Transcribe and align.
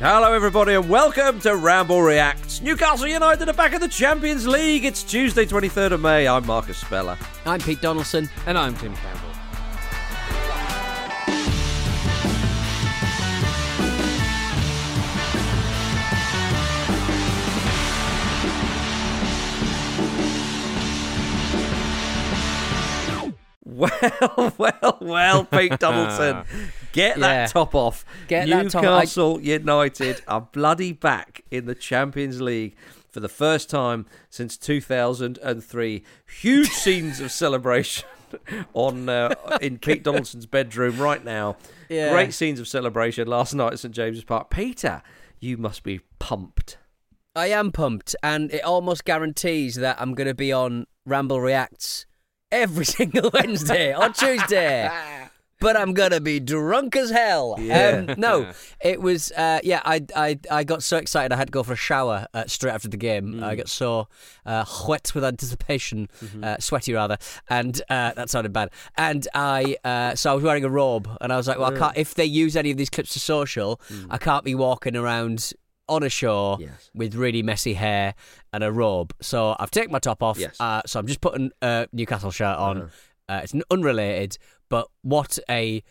Hello, 0.00 0.32
everybody, 0.32 0.74
and 0.74 0.88
welcome 0.88 1.40
to 1.40 1.56
Ramble 1.56 2.00
Reacts. 2.02 2.62
Newcastle 2.62 3.08
United 3.08 3.48
are 3.48 3.52
back 3.52 3.72
in 3.72 3.80
the 3.80 3.88
Champions 3.88 4.46
League. 4.46 4.84
It's 4.84 5.02
Tuesday, 5.02 5.44
23rd 5.44 5.90
of 5.90 6.00
May. 6.00 6.28
I'm 6.28 6.46
Marcus 6.46 6.78
Speller. 6.78 7.18
I'm 7.44 7.58
Pete 7.58 7.80
Donaldson. 7.80 8.30
And 8.46 8.56
I'm 8.56 8.76
Jim 8.76 8.94
Campbell. 8.94 9.27
Well, 23.78 24.52
well, 24.58 24.98
well, 25.00 25.44
Pete 25.44 25.78
Donaldson. 25.78 26.44
Get 26.92 27.20
that 27.20 27.50
top 27.50 27.76
off. 27.76 28.04
Get 28.26 28.48
that 28.48 28.70
top- 28.70 28.82
Newcastle 28.82 29.40
United 29.40 30.20
are 30.26 30.40
bloody 30.40 30.92
back 30.92 31.42
in 31.50 31.66
the 31.66 31.76
Champions 31.76 32.40
League 32.40 32.74
for 33.08 33.20
the 33.20 33.28
first 33.28 33.70
time 33.70 34.06
since 34.30 34.56
2003. 34.56 36.02
Huge 36.40 36.68
scenes 36.70 37.20
of 37.20 37.30
celebration 37.30 38.08
on 38.74 39.08
uh, 39.08 39.34
in 39.60 39.78
Pete 39.78 40.02
Donaldson's 40.02 40.46
bedroom 40.46 40.98
right 40.98 41.24
now. 41.24 41.56
Yeah. 41.88 42.10
Great 42.10 42.34
scenes 42.34 42.58
of 42.58 42.66
celebration 42.66 43.28
last 43.28 43.54
night 43.54 43.74
at 43.74 43.78
St 43.78 43.94
James's 43.94 44.24
Park. 44.24 44.50
Peter, 44.50 45.02
you 45.38 45.56
must 45.56 45.84
be 45.84 46.00
pumped. 46.18 46.78
I 47.36 47.46
am 47.48 47.70
pumped, 47.70 48.16
and 48.24 48.52
it 48.52 48.64
almost 48.64 49.04
guarantees 49.04 49.76
that 49.76 50.00
I'm 50.00 50.14
going 50.14 50.26
to 50.26 50.34
be 50.34 50.52
on 50.52 50.86
Ramble 51.06 51.40
Reacts 51.40 52.06
every 52.50 52.84
single 52.98 53.30
Wednesday 53.32 53.94
or 53.94 54.08
Tuesday. 54.10 54.90
But 55.60 55.76
I'm 55.76 55.92
gonna 55.92 56.20
be 56.20 56.38
drunk 56.38 56.94
as 56.94 57.10
hell. 57.10 57.56
Yeah. 57.58 58.04
Um, 58.08 58.14
no, 58.16 58.52
it 58.80 59.02
was. 59.02 59.32
Uh, 59.32 59.58
yeah, 59.64 59.82
I, 59.84 60.06
I 60.14 60.38
I 60.52 60.62
got 60.62 60.84
so 60.84 60.98
excited 60.98 61.32
I 61.32 61.36
had 61.36 61.48
to 61.48 61.50
go 61.50 61.64
for 61.64 61.72
a 61.72 61.76
shower 61.76 62.28
uh, 62.32 62.44
straight 62.46 62.70
after 62.70 62.86
the 62.86 62.96
game. 62.96 63.42
I 63.42 63.56
got 63.56 63.68
so 63.68 64.06
uh, 64.46 64.64
wet 64.86 65.10
with 65.16 65.24
anticipation, 65.24 66.10
uh, 66.44 66.58
sweaty 66.60 66.92
rather, 66.92 67.18
and 67.50 67.82
uh, 67.90 68.12
that 68.12 68.30
sounded 68.30 68.52
bad. 68.52 68.70
And 68.96 69.26
I 69.34 69.76
uh, 69.82 70.14
so 70.14 70.30
I 70.30 70.34
was 70.34 70.44
wearing 70.44 70.64
a 70.64 70.70
robe, 70.70 71.08
and 71.20 71.32
I 71.32 71.36
was 71.36 71.48
like, 71.48 71.58
well, 71.58 71.74
I 71.74 71.76
can't. 71.76 71.96
If 71.96 72.14
they 72.14 72.24
use 72.24 72.54
any 72.54 72.70
of 72.70 72.76
these 72.76 72.88
clips 72.90 73.12
to 73.14 73.18
social, 73.18 73.80
I 74.10 74.18
can't 74.18 74.44
be 74.44 74.54
walking 74.54 74.94
around 74.94 75.54
on 75.88 76.02
a 76.02 76.08
shore 76.08 76.58
Yes. 76.60 76.90
with 76.94 77.14
really 77.14 77.42
messy 77.42 77.74
hair 77.74 78.14
and 78.52 78.62
a 78.64 78.70
robe. 78.72 79.14
So 79.20 79.56
I've 79.58 79.70
taken 79.70 79.92
my 79.92 79.98
top 79.98 80.22
off. 80.22 80.38
Yes. 80.38 80.60
Uh, 80.60 80.82
so 80.86 80.98
I'm 81.00 81.06
just 81.06 81.20
putting 81.20 81.50
a 81.62 81.86
Newcastle 81.92 82.30
shirt 82.30 82.56
on. 82.58 82.82
Uh-huh. 82.82 82.88
Uh, 83.30 83.40
it's 83.44 83.54
unrelated, 83.70 84.38
but 84.70 84.88
what 85.02 85.38
a 85.50 85.82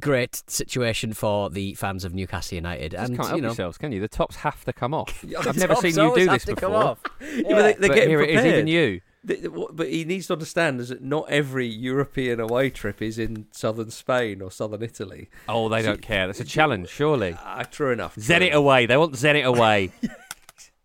great 0.00 0.42
situation 0.48 1.12
for 1.12 1.48
the 1.50 1.74
fans 1.74 2.04
of 2.04 2.12
Newcastle 2.14 2.56
United. 2.56 2.92
Just 2.92 3.08
and 3.08 3.16
can't 3.16 3.28
help 3.28 3.36
you 3.36 3.42
know, 3.42 3.48
yourselves, 3.48 3.78
can 3.78 3.92
you? 3.92 4.00
The 4.00 4.08
tops 4.08 4.36
have 4.36 4.64
to 4.64 4.72
come 4.72 4.92
off. 4.94 5.24
I've 5.38 5.56
never 5.56 5.76
seen 5.76 5.94
you 5.96 6.14
do 6.14 6.26
this 6.26 6.44
before. 6.44 6.74
off. 6.74 6.98
Yeah, 7.20 7.42
but 7.50 7.80
they, 7.80 7.88
but 7.88 7.94
getting 7.94 8.10
here 8.10 8.20
it 8.22 8.30
is, 8.30 8.44
even 8.44 8.66
you. 8.66 9.00
Th- 9.26 9.40
th- 9.40 9.52
what- 9.52 9.76
But 9.76 9.88
he 9.88 10.04
needs 10.04 10.26
to 10.28 10.32
understand 10.32 10.80
is 10.80 10.88
that 10.88 11.02
not 11.02 11.28
every 11.30 11.66
European 11.66 12.40
away 12.40 12.70
trip 12.70 13.00
is 13.00 13.18
in 13.18 13.46
southern 13.52 13.90
Spain 13.90 14.42
or 14.42 14.50
southern 14.50 14.82
Italy. 14.82 15.30
Oh, 15.48 15.68
they 15.68 15.82
don't 15.82 16.02
care. 16.02 16.26
That's 16.26 16.40
a 16.40 16.44
challenge, 16.58 16.88
surely. 16.88 17.36
Ah, 17.38 17.62
true 17.62 17.92
enough. 17.92 18.14
true 18.14 18.22
Zenit 18.22 18.48
enough. 18.48 18.54
away. 18.56 18.86
They 18.86 18.96
want 18.96 19.14
Zenit 19.14 19.44
away. 19.44 19.92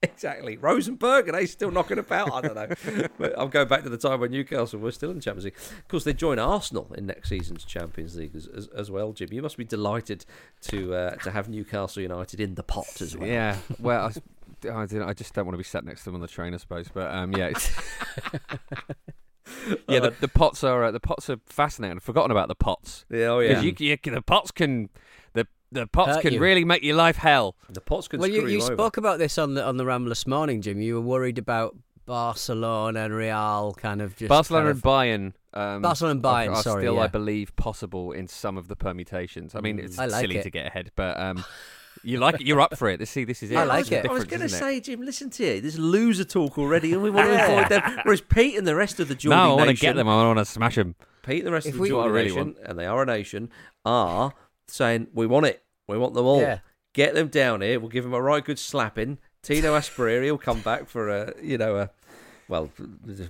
Exactly. 0.03 0.58
Rosenborg, 0.58 1.28
are 1.28 1.31
they 1.31 1.48
still 1.48 1.72
knocking 1.72 1.98
about? 1.98 2.31
I 2.31 2.42
don't 2.42 2.56
know. 2.56 3.08
but 3.18 3.34
I'm 3.36 3.50
going 3.50 3.68
back 3.68 3.81
to 3.81 3.90
the 3.90 3.98
time 3.98 4.20
when 4.20 4.30
Newcastle 4.30 4.80
were 4.80 4.92
still 4.92 5.09
in 5.09 5.16
the 5.18 5.22
Champions 5.24 5.46
League. 5.46 5.56
Of 5.58 5.88
course, 5.88 6.04
they 6.04 6.14
join 6.14 6.38
Arsenal 6.38 6.94
in 6.96 7.08
next 7.08 7.30
season's 7.30 7.64
Champions 7.66 8.16
League 8.16 8.36
as, 8.36 8.46
as, 8.46 8.68
as 8.68 8.92
well, 8.92 9.12
Jim. 9.12 9.30
You 9.31 9.42
must 9.42 9.58
be 9.58 9.64
delighted 9.66 10.24
to 10.69 10.94
uh, 10.94 11.16
to 11.16 11.31
have 11.31 11.50
Newcastle 11.50 12.04
United 12.04 12.40
in 12.40 12.54
the 12.54 12.62
pot 12.62 13.02
as 13.02 13.18
well. 13.18 13.28
yeah. 13.28 13.58
Well, 13.80 14.12
I, 14.66 14.84
s- 14.84 14.94
I 14.94 14.97
don't- 15.00 15.09
I 15.09 15.13
just 15.13 15.34
don't 15.34 15.45
want 15.45 15.53
to 15.53 15.57
be 15.57 15.63
sat 15.63 15.85
next 15.85 16.01
to 16.01 16.06
them 16.06 16.16
on 16.16 16.22
the 16.22 16.28
train, 16.28 16.53
I 16.53 16.57
suppose. 16.57 16.88
But 16.94 17.13
um, 17.13 17.31
yeah, 17.34 17.47
it's 17.47 17.69
yeah. 19.88 20.00
The, 20.00 20.13
the 20.19 20.28
pots 20.28 20.63
are 20.63 20.85
uh, 20.85 20.91
the 20.91 21.00
pots 21.00 21.29
are 21.29 21.38
fascinating. 21.45 21.97
I've 21.97 22.03
forgotten 22.03 22.31
about 22.31 22.47
the 22.47 22.56
pots 22.56 23.06
Yeah, 23.09 23.28
oh, 23.28 23.40
yeah. 23.40 23.62
you, 23.62 23.73
you, 23.78 23.97
the 24.03 24.22
pots 24.22 24.51
can 24.51 24.90
the 25.34 25.47
the 25.72 25.88
pots 25.88 26.16
Hurt 26.16 26.22
can 26.22 26.34
you. 26.34 26.40
really 26.40 26.66
make 26.66 26.84
your 26.84 26.95
life 26.95 27.18
hell. 27.18 27.56
the 27.69 27.81
pots 27.81 28.07
can 28.07 28.19
well, 28.19 28.29
you, 28.29 28.41
screw 28.41 28.50
you 28.51 28.62
over. 28.62 28.73
spoke 28.73 28.97
about 28.97 29.19
this 29.19 29.38
on 29.38 29.53
the 29.53 29.63
on 29.63 29.78
the 29.78 29.85
Ramble 29.85 30.09
this 30.09 30.28
morning, 30.28 30.62
Jim. 30.62 30.81
You 30.81 30.95
were 30.95 31.01
worried 31.01 31.38
about 31.38 31.75
Barcelona 32.06 33.01
and 33.06 33.13
Real, 33.13 33.74
kind 33.77 34.01
of 34.01 34.15
just 34.15 34.30
Barcelona 34.30 34.74
kind 34.74 34.75
and 34.75 35.33
Bayern. 35.54 35.75
Um, 35.75 35.81
Barcelona 35.81 36.12
and 36.18 36.25
are- 36.25 36.33
Bayern, 36.33 36.56
are 36.56 36.62
sorry, 36.63 36.83
still, 36.83 36.95
yeah. 36.95 37.01
I 37.01 37.07
believe, 37.07 37.56
possible 37.56 38.12
in 38.12 38.27
some 38.27 38.57
of 38.57 38.68
the 38.68 38.75
permutations. 38.75 39.56
I 39.56 39.62
mean, 39.62 39.80
it's 39.80 39.98
I 39.98 40.06
like 40.06 40.21
silly 40.21 40.38
it. 40.38 40.44
to 40.44 40.50
get 40.50 40.68
ahead, 40.68 40.92
but 40.95 41.19
um, 41.19 41.44
you 42.03 42.17
like 42.19 42.35
it. 42.35 42.47
You're 42.47 42.61
up 42.61 42.77
for 42.77 42.89
it. 42.89 42.97
This, 42.97 43.09
see, 43.09 43.23
this 43.23 43.44
is 43.44 43.51
it. 43.51 43.57
I 43.57 43.63
like 43.63 43.85
is 43.85 43.91
it. 43.91 44.05
I 44.07 44.11
was 44.13 44.25
going 44.25 44.41
to 44.41 44.49
say, 44.49 44.79
Jim, 44.79 45.01
listen 45.01 45.29
to 45.31 45.45
you. 45.55 45.61
There's 45.61 45.77
loser 45.79 46.23
talk 46.23 46.57
already, 46.57 46.94
and 46.94 47.01
we 47.01 47.09
want 47.09 47.27
to 47.29 47.44
avoid 47.51 47.69
them. 47.69 47.99
Whereas 48.03 48.21
Pete 48.21 48.57
and 48.57 48.67
the 48.67 48.75
rest 48.75 48.99
of 48.99 49.07
the 49.07 49.15
Geordie 49.15 49.35
No, 49.38 49.53
I 49.53 49.55
want 49.55 49.69
to 49.69 49.75
get 49.75 49.95
them. 49.95 50.07
I 50.07 50.15
want 50.25 50.39
to 50.39 50.45
smash 50.45 50.75
them. 50.75 50.95
Pete 51.23 51.39
and 51.39 51.47
the 51.47 51.51
rest 51.51 51.67
If 51.67 51.73
of 51.73 51.77
the 51.77 51.81
we- 51.83 51.89
Geordie 51.89 52.09
What 52.09 52.13
really 52.13 52.29
nation, 52.29 52.55
and 52.65 52.79
they 52.79 52.85
are 52.85 53.01
a 53.01 53.05
nation, 53.05 53.49
are 53.85 54.33
saying 54.67 55.07
we 55.13 55.27
want 55.27 55.45
it. 55.45 55.63
We 55.88 55.97
want 55.97 56.13
them 56.13 56.25
all. 56.25 56.41
Yeah. 56.41 56.59
Get 56.94 57.13
them 57.13 57.27
down 57.27 57.61
here. 57.61 57.79
We'll 57.79 57.89
give 57.89 58.03
them 58.03 58.13
a 58.13 58.21
right 58.21 58.44
good 58.44 58.57
slapping. 58.59 59.17
Tino 59.44 59.77
Asprilla 59.77 60.29
will 60.31 60.38
come 60.38 60.61
back 60.61 60.88
for 60.89 61.09
a, 61.09 61.33
you 61.41 61.57
know, 61.57 61.77
a 61.77 61.89
well, 62.49 62.69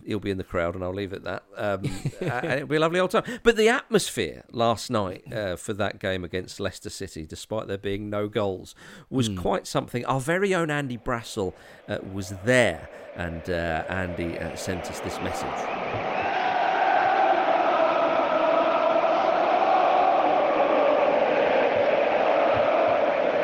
he'll 0.05 0.19
be 0.19 0.31
in 0.31 0.37
the 0.37 0.43
crowd, 0.43 0.75
and 0.75 0.83
I'll 0.83 0.93
leave 0.93 1.13
it 1.13 1.17
at 1.17 1.23
that. 1.25 1.43
Um, 1.55 1.83
and 2.21 2.51
it'll 2.53 2.67
be 2.67 2.75
a 2.75 2.79
lovely 2.79 2.99
old 2.99 3.11
time. 3.11 3.23
But 3.43 3.55
the 3.57 3.69
atmosphere 3.69 4.43
last 4.51 4.89
night 4.89 5.31
uh, 5.33 5.55
for 5.55 5.73
that 5.73 5.99
game 5.99 6.23
against 6.23 6.59
Leicester 6.59 6.89
City, 6.89 7.25
despite 7.25 7.67
there 7.67 7.77
being 7.77 8.09
no 8.09 8.27
goals, 8.27 8.75
was 9.09 9.27
Hmm. 9.27 9.37
quite 9.37 9.67
something. 9.67 10.05
Our 10.05 10.19
very 10.19 10.53
own 10.55 10.69
Andy 10.69 10.97
Brassell 10.97 11.53
uh, 11.87 11.97
was 12.13 12.33
there, 12.45 12.89
and 13.15 13.49
uh, 13.49 13.83
Andy 13.89 14.37
uh, 14.37 14.55
sent 14.55 14.89
us 14.89 14.99
this 14.99 15.19
message. 15.21 15.47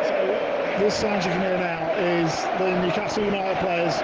So 0.08 0.16
this 0.80 0.96
sound 0.96 1.24
you 1.24 1.32
can 1.32 1.42
hear 1.42 1.58
now 1.58 1.92
is 1.94 2.32
the 2.60 2.80
Newcastle 2.82 3.24
United 3.24 3.58
players 3.60 3.96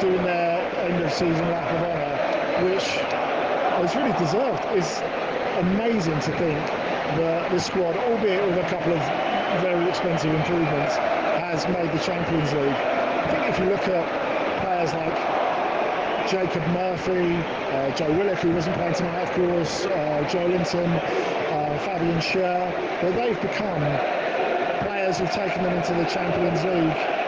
doing 0.00 0.22
their 0.24 0.51
end 0.92 1.04
of 1.04 1.12
season 1.12 1.46
of 1.48 1.82
honour, 1.82 2.68
which 2.68 2.84
is 3.84 3.96
really 3.96 4.12
deserved. 4.18 4.62
It's 4.76 5.00
amazing 5.58 6.20
to 6.20 6.32
think 6.38 6.58
that 7.16 7.50
this 7.50 7.66
squad, 7.66 7.96
albeit 7.96 8.46
with 8.46 8.58
a 8.58 8.68
couple 8.68 8.92
of 8.92 9.00
very 9.60 9.88
expensive 9.88 10.34
improvements, 10.34 10.96
has 10.96 11.66
made 11.68 11.90
the 11.92 11.98
Champions 11.98 12.52
League. 12.52 12.72
I 12.72 13.28
think 13.30 13.48
if 13.48 13.58
you 13.58 13.66
look 13.66 13.88
at 13.88 14.04
players 14.62 14.92
like 14.92 15.16
Jacob 16.28 16.66
Murphy, 16.68 17.36
uh, 17.36 17.90
Joe 17.96 18.12
Willock, 18.12 18.38
who 18.38 18.52
wasn't 18.52 18.76
playing 18.76 18.94
tonight, 18.94 19.22
of 19.22 19.32
course, 19.32 19.86
uh, 19.86 20.28
Joelinton, 20.28 20.88
uh, 21.52 21.78
Fabian 21.78 22.18
Schär, 22.18 22.70
that 23.00 23.14
they've 23.14 23.40
become 23.40 23.82
players 24.84 25.18
who've 25.18 25.32
taken 25.32 25.62
them 25.62 25.74
into 25.74 25.94
the 25.94 26.04
Champions 26.04 26.64
League, 26.64 27.21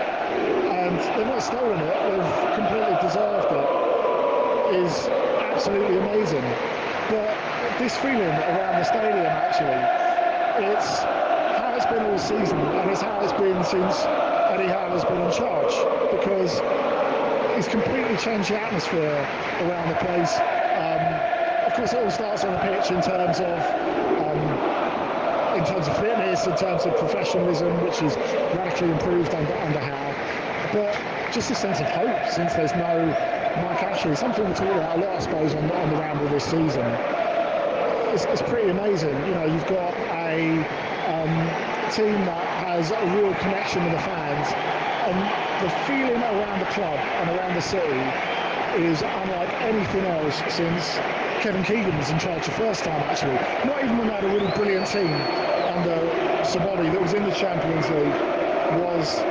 and 0.85 0.99
they've 1.17 1.27
not 1.27 1.43
stolen 1.43 1.81
it; 1.81 1.97
they've 2.05 2.55
completely 2.55 2.97
deserved 3.01 3.51
it. 3.53 3.69
Is 4.75 5.09
absolutely 5.41 5.99
amazing. 5.99 6.43
But 7.11 7.37
this 7.79 7.97
feeling 7.99 8.33
around 8.55 8.79
the 8.79 8.85
stadium, 8.85 9.33
actually, 9.37 9.81
it's 10.65 11.03
how 11.59 11.75
it's 11.75 11.87
been 11.87 12.05
all 12.05 12.19
season, 12.19 12.59
and 12.59 12.91
it's 12.91 13.01
how 13.01 13.21
it's 13.21 13.33
been 13.33 13.63
since 13.65 14.05
Eddie 14.51 14.69
Howe 14.69 14.91
has 14.91 15.05
been 15.05 15.21
in 15.21 15.31
charge, 15.33 15.73
because 16.11 16.61
he's 17.57 17.69
completely 17.69 18.17
changed 18.17 18.51
the 18.51 18.61
atmosphere 18.61 19.27
around 19.61 19.89
the 19.89 19.97
place. 19.97 20.39
Um, 20.75 21.03
of 21.67 21.73
course, 21.75 21.93
it 21.93 21.99
all 21.99 22.11
starts 22.11 22.45
on 22.45 22.53
the 22.53 22.59
pitch 22.59 22.91
in 22.91 23.01
terms 23.01 23.41
of 23.41 23.61
um, 24.21 24.85
in 25.57 25.65
terms 25.65 25.87
of 25.87 25.97
fitness, 25.99 26.47
in 26.47 26.57
terms 26.57 26.85
of 26.85 26.97
professionalism, 26.97 27.81
which 27.83 28.03
is 28.03 28.17
radically 28.57 28.91
improved 28.91 29.35
under, 29.35 29.55
under 29.59 29.81
Howe. 29.81 30.14
But 30.75 31.00
just 31.31 31.53
a 31.53 31.55
sense 31.55 31.79
of 31.79 31.87
hope 31.87 32.26
since 32.26 32.53
there's 32.55 32.75
no 32.75 32.99
Mike 33.62 33.81
Ashley, 33.81 34.17
something 34.17 34.44
we 34.44 34.53
talked 34.55 34.76
about 34.76 34.99
a 34.99 35.00
lot, 35.00 35.15
I 35.15 35.19
suppose, 35.21 35.55
on, 35.55 35.71
on 35.71 35.88
the 35.88 35.97
ramble 35.97 36.26
this 36.26 36.44
season. 36.44 36.85
It's, 38.11 38.25
it's 38.25 38.43
pretty 38.43 38.71
amazing. 38.71 39.15
You 39.25 39.35
know, 39.35 39.44
you've 39.44 39.67
got 39.69 39.94
a 39.94 40.50
um, 41.06 41.31
team 41.93 42.25
that 42.26 42.44
has 42.67 42.91
a 42.91 43.06
real 43.15 43.32
connection 43.35 43.85
with 43.85 43.93
the 43.93 44.00
fans, 44.00 44.49
and 45.06 45.65
the 45.65 45.71
feeling 45.87 46.21
around 46.21 46.59
the 46.59 46.67
club 46.67 46.99
and 46.99 47.38
around 47.38 47.55
the 47.55 47.62
city 47.62 48.03
is 48.82 49.03
unlike 49.03 49.50
anything 49.62 50.05
else 50.06 50.43
since 50.53 50.97
Kevin 51.41 51.62
Keegan 51.62 51.97
was 51.97 52.11
in 52.11 52.19
charge 52.19 52.47
the 52.47 52.50
first 52.50 52.82
time, 52.82 53.00
actually. 53.05 53.37
Not 53.65 53.85
even 53.85 53.97
when 53.97 54.09
they 54.09 54.15
had 54.15 54.25
a 54.25 54.29
really 54.29 54.50
brilliant 54.56 54.88
team 54.88 55.15
under 55.70 56.44
Sir 56.44 56.59
Bobby 56.59 56.88
that 56.88 57.00
was 57.00 57.15
in 57.15 57.23
the 57.23 57.32
Champions 57.32 57.88
League 57.91 58.12
was 58.81 59.23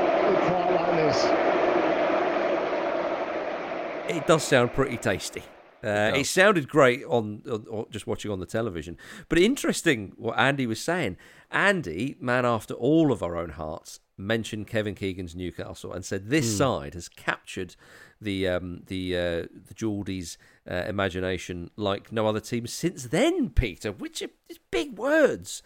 it 1.18 1.30
quite 1.30 3.02
like 3.02 4.08
this. 4.08 4.18
It 4.18 4.28
does 4.28 4.44
sound 4.44 4.74
pretty 4.74 4.98
tasty. 4.98 5.44
Uh, 5.84 6.14
it, 6.16 6.26
sounded 6.26 6.70
great 6.70 7.04
on, 7.04 7.42
on, 7.46 7.66
on 7.70 7.86
just 7.92 8.08
watching 8.08 8.32
on 8.32 8.40
the 8.40 8.46
television, 8.46 8.98
but 9.28 9.38
interesting 9.38 10.14
what 10.16 10.40
Andy 10.40 10.66
was 10.66 10.80
saying. 10.80 11.18
Andy, 11.52 12.16
man 12.22 12.46
after 12.46 12.74
all 12.74 13.12
of 13.12 13.22
our 13.22 13.36
own 13.36 13.50
hearts, 13.50 14.00
mentioned 14.18 14.68
Kevin 14.68 14.96
Keegan's 14.96 15.36
Newcastle 15.36 15.92
and 15.92 16.06
said 16.06 16.30
this 16.30 16.58
side 16.58 16.94
has 16.94 17.10
captured 17.10 17.76
the 18.22 18.48
um, 18.48 18.84
the 18.88 19.16
uh, 19.16 19.20
the 19.68 19.74
Geordies' 19.74 20.38
uh, 20.70 20.86
imagination 20.88 21.70
like 21.76 22.12
no 22.12 22.28
other 22.28 22.40
team 22.40 22.66
since 22.68 23.06
then. 23.06 23.50
Peter, 23.50 23.92
which 23.92 24.22
are 24.22 24.30
is 24.48 24.60
big 24.72 24.98
words. 24.98 25.62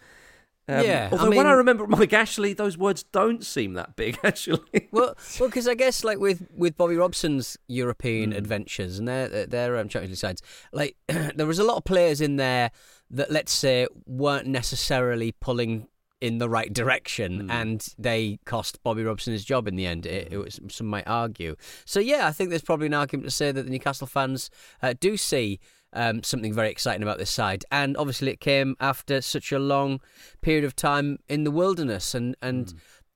Um, 0.68 0.84
Yeah, 0.84 1.08
I 1.10 1.16
Although 1.16 1.30
when 1.36 1.46
I 1.46 1.52
remember 1.52 1.86
Mike 1.88 2.12
Ashley, 2.12 2.52
those 2.52 2.76
words 2.76 3.02
don't 3.04 3.44
seem 3.44 3.72
that 3.74 3.96
big 3.96 4.18
actually. 4.24 4.88
well, 4.92 5.16
well, 5.40 5.48
because 5.48 5.66
I 5.66 5.74
guess 5.74 6.04
like 6.04 6.18
with 6.18 6.46
with 6.54 6.76
Bobby 6.76 6.96
Robson's. 6.96 7.56
European 7.68 8.32
adventures 8.32 8.98
and 8.98 9.06
their 9.08 9.46
their 9.46 9.76
um, 9.78 9.88
Champions 9.88 10.10
League 10.12 10.18
sides, 10.18 10.42
like 10.72 10.96
there 11.08 11.46
was 11.46 11.58
a 11.58 11.64
lot 11.64 11.76
of 11.76 11.84
players 11.84 12.20
in 12.20 12.36
there 12.36 12.70
that 13.10 13.30
let's 13.30 13.52
say 13.52 13.86
weren't 14.06 14.46
necessarily 14.46 15.32
pulling 15.32 15.88
in 16.20 16.38
the 16.38 16.48
right 16.48 16.72
direction, 16.72 17.42
Hmm. 17.42 17.50
and 17.50 17.86
they 17.96 18.40
cost 18.44 18.82
Bobby 18.82 19.04
Robson 19.04 19.32
his 19.32 19.44
job 19.44 19.68
in 19.68 19.76
the 19.76 19.86
end. 19.86 20.04
It, 20.04 20.32
it 20.32 20.38
was, 20.38 20.58
some 20.68 20.88
might 20.88 21.06
argue. 21.06 21.54
So 21.84 22.00
yeah, 22.00 22.26
I 22.26 22.32
think 22.32 22.50
there's 22.50 22.62
probably 22.62 22.86
an 22.88 22.94
argument 22.94 23.26
to 23.26 23.30
say 23.30 23.52
that 23.52 23.62
the 23.62 23.70
Newcastle 23.70 24.06
fans 24.08 24.50
uh, 24.82 24.94
do 24.98 25.16
see. 25.16 25.60
Um, 25.94 26.22
something 26.22 26.52
very 26.52 26.70
exciting 26.70 27.02
about 27.02 27.16
this 27.16 27.30
side, 27.30 27.64
and 27.72 27.96
obviously 27.96 28.30
it 28.30 28.40
came 28.40 28.76
after 28.78 29.22
such 29.22 29.52
a 29.52 29.58
long 29.58 30.00
period 30.42 30.64
of 30.64 30.76
time 30.76 31.18
in 31.28 31.44
the 31.44 31.50
wilderness, 31.50 32.14
and 32.14 32.36
and 32.42 32.74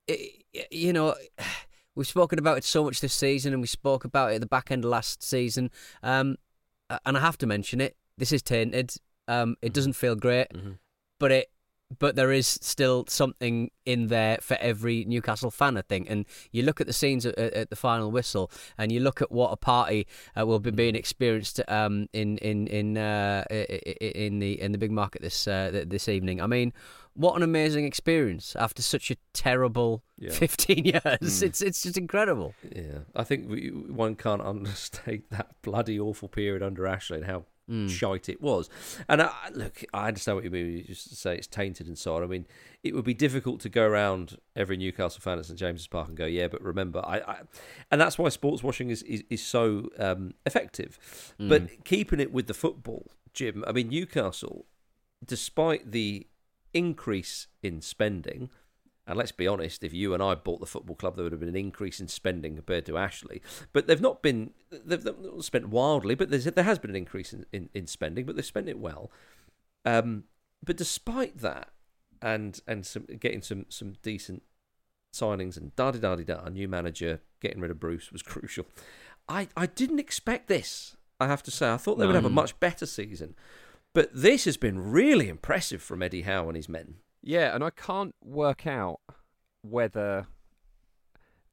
it, 0.08 0.44
you 0.70 0.92
know 0.94 1.14
we've 1.94 2.06
spoken 2.06 2.38
about 2.38 2.56
it 2.56 2.64
so 2.64 2.82
much 2.84 3.00
this 3.02 3.12
season, 3.12 3.52
and 3.52 3.60
we 3.60 3.68
spoke 3.68 4.04
about 4.06 4.32
it 4.32 4.36
at 4.36 4.40
the 4.40 4.46
back 4.46 4.70
end 4.70 4.84
of 4.84 4.90
last 4.90 5.22
season. 5.22 5.70
Um, 6.02 6.36
and 7.04 7.16
I 7.16 7.20
have 7.20 7.36
to 7.38 7.46
mention 7.46 7.80
it. 7.80 7.94
This 8.16 8.32
is 8.32 8.42
tainted. 8.42 8.94
Um, 9.28 9.56
it 9.60 9.74
doesn't 9.74 9.92
feel 9.92 10.14
great, 10.14 10.46
but 11.20 11.30
it. 11.30 11.51
But 11.98 12.16
there 12.16 12.32
is 12.32 12.46
still 12.46 13.04
something 13.08 13.70
in 13.84 14.08
there 14.08 14.38
for 14.40 14.56
every 14.60 15.04
Newcastle 15.04 15.50
fan, 15.50 15.76
I 15.76 15.82
think. 15.82 16.08
And 16.08 16.26
you 16.50 16.62
look 16.62 16.80
at 16.80 16.86
the 16.86 16.92
scenes 16.92 17.26
at, 17.26 17.36
at 17.38 17.70
the 17.70 17.76
final 17.76 18.10
whistle, 18.10 18.50
and 18.78 18.92
you 18.92 19.00
look 19.00 19.20
at 19.22 19.30
what 19.32 19.50
a 19.52 19.56
party 19.56 20.06
uh, 20.38 20.46
will 20.46 20.60
be 20.60 20.70
being 20.70 20.94
experienced 20.94 21.60
um, 21.68 22.08
in 22.12 22.38
in 22.38 22.66
in 22.68 22.96
uh, 22.96 23.44
in 23.50 24.38
the 24.38 24.60
in 24.60 24.72
the 24.72 24.78
big 24.78 24.92
market 24.92 25.22
this 25.22 25.46
uh, 25.48 25.84
this 25.86 26.08
evening. 26.08 26.40
I 26.40 26.46
mean, 26.46 26.72
what 27.14 27.36
an 27.36 27.42
amazing 27.42 27.84
experience 27.84 28.56
after 28.56 28.82
such 28.82 29.10
a 29.10 29.16
terrible 29.32 30.02
Yeah. 30.18 30.30
15 30.32 30.84
years. 30.84 31.42
It's 31.42 31.60
it's 31.60 31.82
just 31.82 31.98
incredible. 31.98 32.54
Yeah, 32.74 33.00
I 33.14 33.24
think 33.24 33.48
we, 33.48 33.68
one 33.70 34.14
can't 34.14 34.42
understate 34.52 35.30
that 35.30 35.50
bloody 35.62 35.98
awful 35.98 36.28
period 36.28 36.62
under 36.62 36.86
Ashley 36.86 37.18
and 37.18 37.26
how 37.26 37.44
shite 37.88 38.28
it 38.28 38.40
was. 38.40 38.68
And 39.08 39.22
I, 39.22 39.32
look, 39.52 39.82
I 39.94 40.08
understand 40.08 40.36
what 40.36 40.44
you 40.44 40.50
mean. 40.50 40.66
You 40.72 40.82
just 40.82 41.16
say 41.16 41.36
it's 41.36 41.46
tainted 41.46 41.86
and 41.86 41.96
so 41.96 42.16
on. 42.16 42.22
I 42.22 42.26
mean, 42.26 42.46
it 42.82 42.94
would 42.94 43.04
be 43.04 43.14
difficult 43.14 43.60
to 43.60 43.68
go 43.68 43.84
around 43.84 44.36
every 44.56 44.76
Newcastle 44.76 45.20
fan 45.20 45.38
at 45.38 45.46
St 45.46 45.58
James's 45.58 45.86
Park 45.86 46.08
and 46.08 46.16
go, 46.16 46.26
yeah, 46.26 46.48
but 46.48 46.62
remember, 46.62 47.00
I, 47.04 47.18
I 47.20 47.36
and 47.90 48.00
that's 48.00 48.18
why 48.18 48.28
sports 48.28 48.62
washing 48.62 48.90
is 48.90 49.02
is, 49.04 49.24
is 49.30 49.44
so 49.44 49.88
um, 49.98 50.34
effective. 50.44 50.98
But 51.38 51.84
keeping 51.84 52.20
it 52.20 52.32
with 52.32 52.46
the 52.46 52.54
football, 52.54 53.10
Jim. 53.32 53.64
I 53.66 53.72
mean, 53.72 53.88
Newcastle, 53.88 54.66
despite 55.24 55.92
the 55.92 56.26
increase 56.74 57.48
in 57.62 57.80
spending. 57.80 58.50
And 59.06 59.18
let's 59.18 59.32
be 59.32 59.48
honest, 59.48 59.82
if 59.82 59.92
you 59.92 60.14
and 60.14 60.22
I 60.22 60.36
bought 60.36 60.60
the 60.60 60.66
football 60.66 60.94
club, 60.94 61.16
there 61.16 61.24
would 61.24 61.32
have 61.32 61.40
been 61.40 61.48
an 61.48 61.56
increase 61.56 61.98
in 61.98 62.06
spending 62.06 62.54
compared 62.54 62.86
to 62.86 62.96
Ashley. 62.96 63.42
But 63.72 63.86
they've 63.88 64.00
not 64.00 64.22
been, 64.22 64.52
they've 64.70 65.04
not 65.04 65.44
spent 65.44 65.68
wildly, 65.68 66.14
but 66.14 66.30
there's, 66.30 66.44
there 66.44 66.64
has 66.64 66.78
been 66.78 66.90
an 66.90 66.96
increase 66.96 67.32
in, 67.32 67.44
in, 67.52 67.68
in 67.74 67.88
spending, 67.88 68.24
but 68.24 68.36
they've 68.36 68.44
spent 68.44 68.68
it 68.68 68.78
well. 68.78 69.10
Um, 69.84 70.24
but 70.64 70.76
despite 70.76 71.38
that, 71.38 71.70
and 72.20 72.60
and 72.68 72.86
some, 72.86 73.04
getting 73.18 73.42
some, 73.42 73.66
some 73.68 73.94
decent 74.02 74.44
signings 75.12 75.56
and 75.56 75.74
da 75.74 75.90
da 75.90 76.14
da 76.14 76.22
da, 76.22 76.44
a 76.44 76.50
new 76.50 76.68
manager, 76.68 77.20
getting 77.40 77.60
rid 77.60 77.70
of 77.70 77.80
Bruce 77.80 78.12
was 78.12 78.22
crucial. 78.22 78.66
I, 79.28 79.48
I 79.56 79.66
didn't 79.66 79.98
expect 79.98 80.48
this, 80.48 80.96
I 81.20 81.26
have 81.26 81.42
to 81.44 81.50
say. 81.50 81.70
I 81.70 81.76
thought 81.76 81.98
they 81.98 82.06
would 82.06 82.14
have 82.14 82.24
a 82.24 82.30
much 82.30 82.58
better 82.60 82.86
season. 82.86 83.34
But 83.94 84.10
this 84.14 84.46
has 84.46 84.56
been 84.56 84.90
really 84.90 85.28
impressive 85.28 85.82
from 85.82 86.02
Eddie 86.02 86.22
Howe 86.22 86.48
and 86.48 86.56
his 86.56 86.68
men. 86.68 86.96
Yeah, 87.22 87.54
and 87.54 87.62
I 87.62 87.70
can't 87.70 88.14
work 88.22 88.66
out 88.66 89.00
whether 89.62 90.26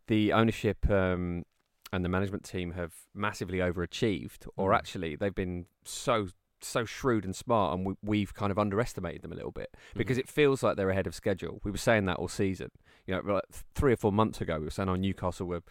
the 0.08 0.34
ownership 0.34 0.90
um, 0.90 1.46
and 1.94 2.04
the 2.04 2.10
management 2.10 2.44
team 2.44 2.72
have 2.72 2.94
massively 3.14 3.60
overachieved, 3.60 4.48
or 4.58 4.72
Mm. 4.72 4.76
actually 4.78 5.16
they've 5.16 5.36
been 5.36 5.66
so 5.84 6.30
so 6.62 6.84
shrewd 6.84 7.24
and 7.24 7.34
smart, 7.34 7.78
and 7.78 7.86
we, 7.88 7.94
we've 8.04 8.34
kind 8.34 8.52
of 8.52 8.60
underestimated 8.60 9.22
them 9.22 9.32
a 9.32 9.36
little 9.36 9.52
bit 9.52 9.74
because 9.96 10.18
it 10.18 10.28
feels 10.28 10.62
like 10.62 10.76
they're 10.76 10.90
ahead 10.90 11.08
of 11.08 11.16
schedule. 11.16 11.62
We 11.64 11.72
were 11.72 11.78
saying 11.78 12.04
that 12.08 12.18
all 12.18 12.28
season. 12.28 12.70
You 13.08 13.16
know, 13.16 13.34
like 13.36 13.44
three 13.76 13.94
or 13.94 13.96
four 13.96 14.12
months 14.12 14.42
ago, 14.42 14.58
we 14.60 14.66
were 14.66 14.70
saying, 14.72 14.90
"Oh, 14.90 14.96
Newcastle 14.96 15.48
were 15.48 15.62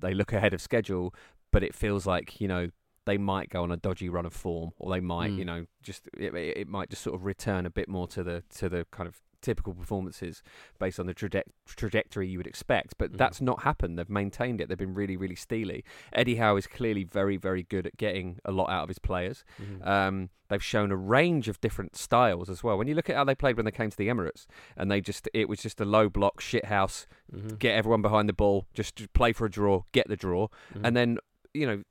they 0.00 0.14
look 0.14 0.32
ahead 0.32 0.54
of 0.54 0.62
schedule," 0.62 1.14
but 1.50 1.62
it 1.62 1.74
feels 1.74 2.06
like 2.06 2.40
you 2.40 2.48
know 2.48 2.68
they 3.04 3.18
might 3.18 3.50
go 3.50 3.62
on 3.62 3.70
a 3.72 3.76
dodgy 3.76 4.08
run 4.08 4.24
of 4.24 4.32
form, 4.32 4.70
or 4.78 4.90
they 4.90 5.00
might, 5.00 5.32
Mm. 5.32 5.38
you 5.38 5.44
know, 5.44 5.66
just 5.82 6.08
it 6.16 6.34
it 6.34 6.66
might 6.68 6.88
just 6.88 7.02
sort 7.02 7.14
of 7.16 7.24
return 7.26 7.66
a 7.66 7.70
bit 7.70 7.88
more 7.88 8.06
to 8.08 8.22
the 8.22 8.42
to 8.56 8.68
the 8.70 8.86
kind 8.90 9.06
of 9.08 9.20
typical 9.40 9.74
performances 9.74 10.42
based 10.78 10.98
on 10.98 11.06
the 11.06 11.14
traje- 11.14 11.42
trajectory 11.66 12.28
you 12.28 12.38
would 12.38 12.46
expect. 12.46 12.94
But 12.98 13.12
Mhm. 13.12 13.18
that's 13.18 13.40
not 13.40 13.62
happened. 13.62 13.98
They've 13.98 14.08
maintained 14.08 14.60
it. 14.60 14.68
They've 14.68 14.78
been 14.78 14.94
really, 14.94 15.16
really 15.16 15.34
steely. 15.34 15.84
Eddie 16.12 16.36
Howe 16.36 16.56
is 16.56 16.66
clearly 16.66 17.04
very, 17.04 17.36
very 17.36 17.62
good 17.62 17.86
at 17.86 17.96
getting 17.96 18.38
a 18.44 18.52
lot 18.52 18.70
out 18.70 18.82
of 18.84 18.88
his 18.88 18.98
players. 18.98 19.44
Mhm. 19.60 19.86
Um, 19.86 20.30
they've 20.48 20.62
shown 20.64 20.90
a 20.90 20.96
range 20.96 21.48
of 21.48 21.60
different 21.60 21.94
styles 21.96 22.48
as 22.50 22.64
well. 22.64 22.76
When 22.78 22.88
you 22.88 22.94
look 22.94 23.08
at 23.10 23.16
how 23.16 23.24
they 23.24 23.34
played 23.34 23.56
when 23.56 23.64
they 23.64 23.70
came 23.72 23.90
to 23.90 23.96
the 23.96 24.08
Emirates, 24.08 24.46
and 24.76 24.90
they 24.90 25.00
just 25.00 25.28
it 25.34 25.48
was 25.48 25.60
just 25.60 25.80
a 25.80 25.84
low 25.84 26.08
block 26.08 26.40
shit 26.40 26.66
house, 26.66 27.06
Mhm. 27.32 27.58
get 27.58 27.74
everyone 27.74 28.02
behind 28.02 28.28
the 28.28 28.32
ball, 28.32 28.66
just 28.74 29.12
play 29.12 29.32
for 29.32 29.44
a 29.46 29.50
draw, 29.50 29.82
get 29.92 30.08
the 30.08 30.16
draw, 30.16 30.48
Mhm. 30.74 30.80
and 30.84 30.96
then 30.96 31.18
you 31.54 31.66
know. 31.66 31.82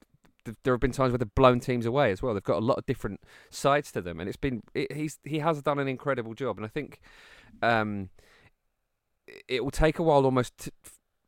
There 0.64 0.74
have 0.74 0.80
been 0.80 0.94
times 0.94 1.12
where 1.12 1.18
they've 1.18 1.36
blown 1.36 1.60
teams 1.60 1.86
away 1.86 2.10
as 2.10 2.22
well. 2.22 2.34
They've 2.34 2.42
got 2.42 2.60
a 2.60 2.66
lot 2.66 2.78
of 2.78 2.86
different 2.86 3.20
sides 3.50 3.92
to 3.92 4.02
them, 4.02 4.22
and 4.22 4.30
it's 4.30 4.38
been 4.38 4.64
it, 4.74 4.94
he's 4.94 5.20
he 5.26 5.40
has 5.40 5.62
done 5.62 5.78
an 5.78 5.90
incredible 5.90 6.34
job. 6.34 6.56
And 6.56 6.66
I 6.66 6.70
think 6.70 7.02
um, 7.62 8.10
it- 9.28 9.44
it 9.48 9.64
will 9.64 9.72
take 9.72 10.00
a 10.00 10.04
while 10.04 10.26
almost 10.26 10.58
to, 10.60 10.72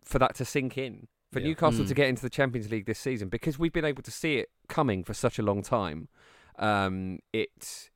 for 0.03 0.19
that 0.19 0.35
to 0.35 0.45
sink 0.45 0.77
in 0.77 1.07
for 1.31 1.39
Yeah. 1.39 1.47
Newcastle 1.47 1.85
to 1.85 1.93
Mm. 1.93 1.97
get 1.97 2.07
into 2.09 2.21
the 2.21 2.29
Champions 2.29 2.71
League 2.71 2.85
this 2.85 2.99
season 2.99 3.29
because 3.29 3.59
we've 3.59 3.73
been 3.73 3.85
able 3.85 4.03
to 4.03 4.11
see 4.11 4.37
it 4.37 4.49
coming 4.67 5.03
for 5.03 5.13
such 5.13 5.37
a 5.37 5.43
long 5.43 5.61
time. 5.61 6.07
Um, 6.57 7.19
it's 7.33 7.89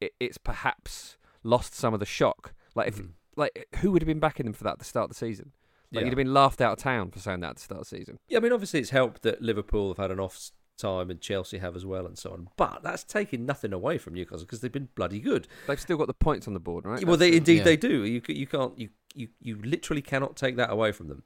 it, 0.00 0.12
it's 0.18 0.38
perhaps 0.38 1.16
lost 1.44 1.72
some 1.74 1.94
of 1.94 2.00
the 2.00 2.06
shock. 2.06 2.52
Like 2.74 2.88
if 2.88 2.96
Mhm. 2.96 3.12
like 3.36 3.68
who 3.76 3.92
would 3.92 4.02
have 4.02 4.06
been 4.08 4.18
backing 4.20 4.44
them 4.44 4.52
for 4.52 4.64
that 4.64 4.72
at 4.72 4.78
the 4.80 4.84
start 4.84 5.04
of 5.04 5.10
the 5.10 5.14
season? 5.14 5.52
Like 5.92 6.00
Yeah. 6.00 6.06
you'd 6.06 6.12
have 6.12 6.16
been 6.16 6.34
laughed 6.34 6.60
out 6.60 6.72
of 6.72 6.78
town 6.78 7.10
for 7.12 7.20
saying 7.20 7.40
that 7.40 7.50
at 7.50 7.56
the 7.56 7.62
start 7.62 7.80
of 7.82 7.88
the 7.88 7.96
season. 7.96 8.18
Yeah, 8.28 8.38
I 8.38 8.40
mean, 8.40 8.52
obviously 8.52 8.80
it's 8.80 8.90
helped 8.90 9.22
that 9.22 9.40
Liverpool 9.40 9.88
have 9.90 9.98
had 9.98 10.10
an 10.10 10.18
off 10.18 10.50
time 10.76 11.10
and 11.10 11.20
Chelsea 11.20 11.58
have 11.58 11.76
as 11.76 11.84
well 11.86 12.06
and 12.06 12.18
so 12.18 12.32
on. 12.32 12.48
But 12.56 12.82
that's 12.82 13.04
taking 13.04 13.46
nothing 13.46 13.72
away 13.72 13.98
from 13.98 14.14
Newcastle 14.14 14.44
because 14.46 14.60
they've 14.60 14.72
been 14.72 14.88
bloody 14.94 15.20
good. 15.20 15.46
They've 15.66 15.80
still 15.80 15.96
got 15.96 16.06
the 16.08 16.14
points 16.14 16.46
on 16.48 16.54
the 16.54 16.60
board, 16.60 16.84
right? 16.84 17.04
well, 17.04 17.16
That's 17.16 17.20
they 17.20 17.30
the- 17.30 17.36
indeed 17.38 17.58
Yeah. 17.58 17.62
they 17.64 17.76
do. 17.76 18.04
You 18.04 18.22
you 18.28 18.46
can't 18.46 18.78
you 18.78 18.88
you 19.14 19.28
you 19.40 19.60
literally 19.62 20.02
cannot 20.02 20.36
take 20.36 20.56
that 20.56 20.70
away 20.70 20.92
from 20.92 21.08
them. 21.08 21.22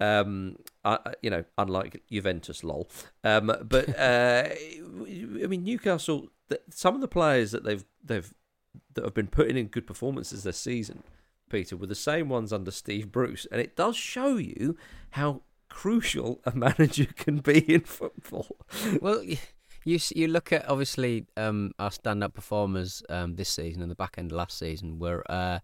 Um, 0.00 0.56
I, 0.84 0.98
I- 1.04 1.14
you 1.22 1.30
know, 1.30 1.44
unlike 1.58 2.02
Juventus, 2.10 2.62
lol. 2.64 2.88
Um, 3.24 3.46
but 3.62 3.88
uh, 3.98 4.48
I 4.50 5.46
mean, 5.46 5.64
Newcastle. 5.64 6.28
th- 6.48 6.62
Some 6.70 6.94
of 6.94 7.00
the 7.00 7.08
players 7.08 7.50
that 7.52 7.64
they've 7.64 7.84
they've 8.04 8.32
that 8.94 9.04
have 9.04 9.14
been 9.14 9.26
putting 9.28 9.56
in 9.56 9.66
good 9.66 9.86
performances 9.86 10.42
this 10.44 10.56
season, 10.58 11.02
Peter, 11.48 11.76
were 11.76 11.86
the 11.86 11.94
same 11.94 12.28
ones 12.28 12.52
under 12.52 12.70
Steve 12.70 13.10
Bruce, 13.10 13.46
and 13.50 13.60
it 13.60 13.74
does 13.76 13.96
show 13.96 14.36
you 14.36 14.76
how 15.10 15.42
crucial 15.70 16.40
a 16.44 16.52
manager 16.54 17.06
can 17.16 17.38
be 17.38 17.58
in 17.74 17.80
football. 17.82 18.46
well, 19.00 19.22
you 19.22 19.38
you 20.14 20.28
look 20.28 20.52
at 20.52 20.68
obviously 20.68 21.24
um, 21.36 21.72
our 21.78 21.90
stand-up 21.90 22.34
performers 22.34 23.02
um, 23.08 23.36
this 23.36 23.48
season 23.48 23.80
and 23.82 23.90
the 23.90 23.94
back 23.94 24.16
end 24.18 24.30
of 24.32 24.36
last 24.36 24.58
season 24.58 24.98
were 24.98 25.24
uh, 25.30 25.60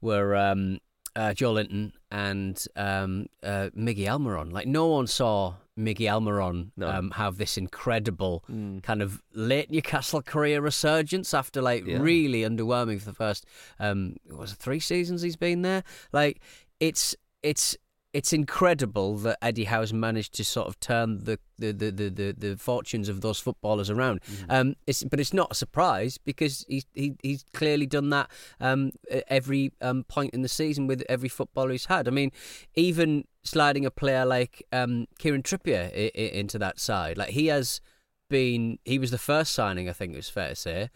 were 0.00 0.34
um, 0.34 0.78
uh, 1.14 1.30
Joelinton 1.30 1.92
and 2.10 2.64
um, 2.74 3.26
uh, 3.44 3.70
Miggy 3.76 4.06
Almiron. 4.06 4.52
Like 4.52 4.66
no 4.66 4.88
one 4.88 5.06
saw 5.06 5.54
Miggy 5.78 6.06
Almiron 6.10 6.70
No. 6.76 6.88
um, 6.88 7.10
have 7.12 7.36
this 7.38 7.56
incredible 7.56 8.44
Mm. 8.50 8.82
kind 8.82 9.02
of 9.02 9.22
late 9.32 9.70
Newcastle 9.70 10.22
career 10.22 10.60
resurgence 10.60 11.32
after 11.34 11.62
like 11.62 11.86
Yeah. 11.86 11.98
really 12.00 12.42
underwhelming 12.42 12.98
for 13.00 13.06
the 13.06 13.14
first 13.14 13.46
um 13.78 14.16
was 14.30 14.52
it 14.52 14.58
three 14.58 14.80
seasons 14.80 15.22
he's 15.22 15.36
been 15.36 15.62
there 15.62 15.82
like 16.12 16.40
it's 16.80 17.14
it's 17.42 17.76
it's 18.14 18.32
incredible 18.32 19.16
that 19.18 19.36
Eddie 19.42 19.64
Howe's 19.64 19.92
managed 19.92 20.32
to 20.34 20.44
sort 20.44 20.68
of 20.68 20.78
turn 20.80 21.18
the 21.24 21.38
the, 21.58 21.72
the, 21.72 21.90
the, 21.90 22.34
the, 22.36 22.56
fortunes 22.56 23.08
of 23.08 23.20
those 23.20 23.38
footballers 23.38 23.88
around. 23.90 24.20
Um, 24.48 24.74
it's, 24.88 25.04
but 25.04 25.20
it's 25.20 25.32
not 25.32 25.52
a 25.52 25.54
surprise 25.54 26.16
because 26.18 26.64
he's 26.68 26.86
he, 26.94 27.14
he's 27.22 27.44
clearly 27.52 27.86
done 27.86 28.10
that 28.10 28.30
um, 28.60 28.90
at 29.10 29.24
every 29.28 29.72
um, 29.80 30.04
point 30.04 30.32
in 30.34 30.42
the 30.42 30.48
season 30.48 30.86
with 30.86 31.02
every 31.08 31.28
footballer 31.28 31.70
he's 31.72 31.84
had. 31.86 32.08
I 32.08 32.10
mean, 32.10 32.32
even 32.74 33.24
sliding 33.42 33.84
a 33.84 33.90
player 33.90 34.24
like 34.24 34.62
um, 34.72 35.06
Kieran 35.18 35.42
Trippier 35.42 35.92
I- 35.94 36.10
I- 36.18 36.20
into 36.40 36.58
that 36.58 36.80
side, 36.80 37.18
like 37.18 37.30
he 37.30 37.46
has 37.48 37.80
been, 38.30 38.78
he 38.84 38.98
was 38.98 39.10
the 39.10 39.18
first 39.18 39.52
signing, 39.52 39.88
I 39.88 39.92
think 39.92 40.12
it 40.14 40.16
was 40.16 40.28
fair 40.30 40.48
to 40.50 40.56
say. 40.56 40.90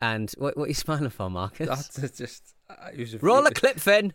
And 0.00 0.30
what, 0.38 0.56
what 0.56 0.64
are 0.64 0.68
you 0.68 0.74
smiling 0.86 1.10
for, 1.10 1.30
Marcus? 1.30 1.68
That's 1.96 2.18
just 2.18 2.54
uh, 2.70 2.90
it 2.92 3.00
was 3.00 3.14
a- 3.14 3.18
Roll 3.18 3.46
a 3.46 3.50
clip, 3.60 3.78
Finn. 3.80 4.12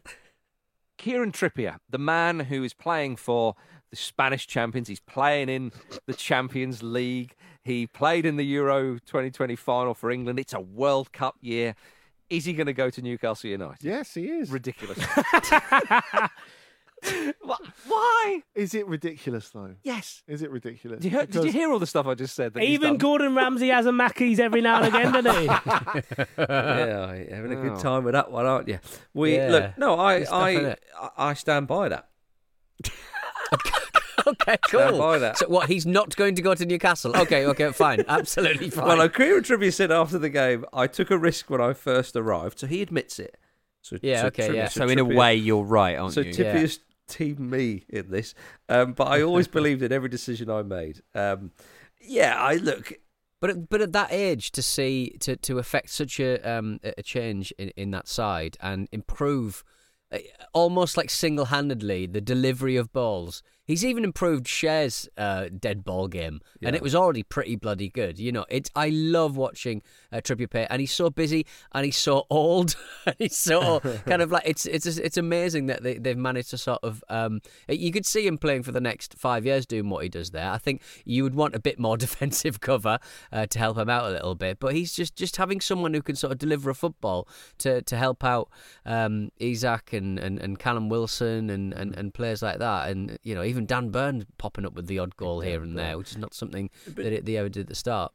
Kieran 1.00 1.32
Trippier, 1.32 1.78
the 1.90 1.98
man 1.98 2.42
who 2.42 2.62
is 2.62 2.74
playing 2.74 3.16
for 3.16 3.56
the 3.90 3.96
Spanish 3.96 4.46
champions. 4.46 4.90
He's 4.90 5.00
playing 5.00 5.48
in 5.48 5.72
the 6.06 6.14
Champions 6.14 6.84
League. 6.84 7.36
He 7.64 7.88
played 7.88 8.26
in 8.26 8.36
the 8.36 8.44
Euro 8.44 9.00
2020 9.00 9.56
final 9.56 9.94
for 9.94 10.12
England. 10.12 10.40
It's 10.40 10.54
a 10.54 10.60
World 10.60 11.14
Cup 11.14 11.38
year. 11.42 11.74
Is 12.30 12.44
he 12.44 12.54
going 12.54 12.68
to 12.68 12.74
go 12.74 12.90
to 12.90 13.02
Newcastle 13.02 13.50
United? 13.50 13.82
Yes, 13.82 14.14
he 14.14 14.26
is. 14.26 14.52
Ridiculous. 14.52 15.00
Wha- 17.44 17.58
Why? 17.88 18.42
Is 18.56 18.74
it 18.74 18.86
ridiculous 18.88 19.50
though? 19.50 19.76
Yes. 19.84 20.22
Is 20.28 20.42
it 20.42 20.52
ridiculous? 20.52 21.02
Did 21.02 21.12
you, 21.12 21.18
hear, 21.18 21.26
did 21.26 21.44
you 21.46 21.52
hear 21.52 21.72
all 21.72 21.80
the 21.80 21.88
stuff 21.88 22.06
I 22.08 22.14
just 22.16 22.36
said? 22.36 22.54
That 22.54 22.62
he's 22.64 22.72
Even 22.72 22.90
done? 22.92 22.98
Gordon 22.98 23.36
Ramsay 23.36 23.70
has 23.70 23.86
a 23.86 23.92
Mackeys 23.92 24.40
every 24.40 24.62
now 24.62 24.82
and 24.82 24.94
again, 24.94 25.12
doesn't 25.14 25.40
he? 25.42 25.46
yeah, 26.38 27.14
you're 27.14 27.36
having 27.36 27.52
a 27.54 27.56
good 27.62 27.72
Oh. 27.74 27.80
time 27.80 28.04
with 28.04 28.14
that 28.14 28.32
one, 28.32 28.46
aren't 28.46 28.68
you? 28.68 28.80
We 29.14 29.36
Yeah. 29.36 29.50
look. 29.50 29.78
No, 29.78 30.00
I 30.00 30.20
Good 30.20 30.28
stuff, 30.28 30.42
I, 30.44 30.56
innit? 30.56 30.76
I 31.00 31.10
I 31.18 31.34
stand 31.34 31.68
by 31.68 31.90
that. 31.90 32.10
okay, 34.28 34.58
Stand 34.68 34.92
cool. 34.92 34.98
by 35.00 35.18
that. 35.20 35.38
So 35.38 35.48
what? 35.48 35.68
He's 35.70 35.86
not 35.86 36.16
going 36.16 36.36
to 36.36 36.42
go 36.42 36.54
to 36.56 36.66
Newcastle. 36.66 37.16
Okay, 37.16 37.46
okay, 37.48 37.72
fine, 37.72 38.04
absolutely 38.08 38.70
fine. 38.70 38.86
Well, 38.98 39.10
Kieran 39.10 39.44
Trippier 39.44 39.74
said 39.74 39.92
after 39.92 40.18
the 40.18 40.30
game, 40.30 40.66
"I 40.74 40.88
took 40.88 41.12
a 41.12 41.18
risk 41.18 41.50
when 41.50 41.62
I 41.62 41.74
first 41.74 42.16
arrived," 42.16 42.60
so 42.60 42.68
he 42.68 42.82
admits 42.82 43.20
it. 43.20 43.38
So 43.82 43.98
Yeah, 44.02 44.22
so 44.22 44.28
okay, 44.28 44.54
yeah. 44.56 44.68
So 44.68 44.88
in 44.88 45.00
a 45.00 45.06
Trippier- 45.06 45.16
way, 45.16 45.36
you're 45.36 45.64
right, 45.64 45.98
aren't 45.98 46.14
so 46.14 46.22
you? 46.22 46.34
Trippier's 46.34 46.80
team 47.10 47.50
me 47.50 47.86
in 47.90 48.10
this, 48.10 48.34
um, 48.70 48.94
but 48.94 49.08
I 49.08 49.22
always 49.22 49.48
believed 49.60 49.82
in 49.82 49.92
every 49.92 50.10
decision 50.10 50.50
I 50.50 50.62
made. 50.62 51.02
Um, 51.14 51.52
yeah, 52.02 52.36
I 52.38 52.56
look. 52.56 52.94
But 53.42 53.52
at, 53.52 53.70
but 53.70 53.82
at 53.82 53.94
that 53.94 54.12
age, 54.12 54.52
to 54.52 54.62
see 54.62 55.16
to 55.22 55.36
to 55.38 55.60
affect 55.60 55.90
such 55.90 56.20
a 56.20 56.40
um 56.42 56.80
a 56.84 57.04
change 57.04 57.54
in, 57.58 57.70
in 57.70 57.92
that 57.92 58.08
side 58.08 58.58
and 58.60 58.88
improve, 58.92 59.64
uh, 60.12 60.20
almost 60.54 60.98
like 60.98 61.10
single 61.10 61.46
handedly 61.46 62.06
the 62.06 62.22
delivery 62.22 62.76
of 62.76 62.92
balls. 62.92 63.42
He's 63.70 63.86
even 63.86 64.04
improved 64.04 64.48
Schär's 64.48 65.08
uh, 65.16 65.46
dead 65.56 65.84
ball 65.84 66.08
game, 66.08 66.42
and 66.64 66.76
it 66.76 66.82
was 66.82 66.96
already 66.96 67.22
pretty 67.22 67.56
bloody 67.56 67.88
good. 67.88 68.18
You 68.18 68.32
know, 68.32 68.44
it's 68.50 68.72
I 68.76 68.90
love 68.90 69.38
watching 69.38 69.84
uh, 70.12 70.22
Trippier 70.22 70.50
play, 70.50 70.66
and 70.72 70.80
he's 70.80 70.92
so 70.92 71.12
busy, 71.12 71.46
and 71.72 71.86
he's 71.86 71.96
so 71.96 72.26
old, 72.32 72.76
and 73.06 73.16
he's 73.20 73.38
so 73.38 73.80
kind 74.08 74.24
of 74.24 74.32
like 74.32 74.42
it's 74.48 74.66
it's 74.66 74.88
it's 74.88 75.18
amazing 75.18 75.68
that 75.68 75.84
they 75.84 76.00
they've 76.00 76.18
managed 76.18 76.50
to 76.50 76.58
sort 76.58 76.80
of 76.82 77.04
um 77.10 77.42
you 77.68 77.92
could 77.92 78.08
see 78.08 78.26
him 78.26 78.40
playing 78.40 78.64
for 78.64 78.72
the 78.72 78.82
next 78.82 79.14
five 79.20 79.46
years 79.46 79.68
doing 79.68 79.88
what 79.92 80.02
he 80.02 80.10
does 80.10 80.32
there. 80.32 80.50
I 80.50 80.58
think 80.58 80.82
you 81.06 81.22
would 81.22 81.36
want 81.36 81.54
a 81.54 81.60
bit 81.60 81.78
more 81.78 81.96
defensive 82.06 82.62
cover 82.62 82.98
uh, 83.32 83.46
to 83.46 83.60
help 83.60 83.78
him 83.78 83.88
out 83.88 84.06
a 84.06 84.10
little 84.10 84.34
bit, 84.34 84.60
but 84.60 84.74
he's 84.74 84.94
just 84.94 85.16
just 85.16 85.38
having 85.38 85.62
someone 85.62 85.94
who 85.94 86.02
can 86.02 86.16
sort 86.16 86.32
of 86.32 86.40
deliver 86.40 86.72
a 86.72 86.76
football 86.76 87.28
to 87.60 87.84
to 87.84 87.96
help 87.96 88.24
out 88.24 88.50
um 88.88 89.30
Isak 89.38 89.94
and, 89.94 90.18
and, 90.18 90.40
and 90.40 90.58
Callum 90.58 90.90
Wilson 90.90 91.52
and, 91.52 91.72
and, 91.72 91.96
and 91.96 92.16
players 92.16 92.42
like 92.42 92.58
that, 92.58 92.90
and 92.90 93.20
you 93.22 93.36
know 93.36 93.44
even 93.44 93.59
Dan 93.66 93.90
Burn 93.90 94.26
popping 94.38 94.66
up 94.66 94.74
with 94.74 94.88
the 94.88 95.00
odd 95.00 95.16
goal 95.16 95.42
here 95.42 95.62
and 95.62 95.78
there, 95.78 95.98
which 95.98 96.12
is 96.12 96.18
not 96.18 96.34
something 96.34 96.70
that 96.88 97.14
it, 97.14 97.26
they 97.26 97.38
ever 97.38 97.50
did 97.50 97.62
at 97.62 97.68
the 97.68 97.76
start. 97.76 98.12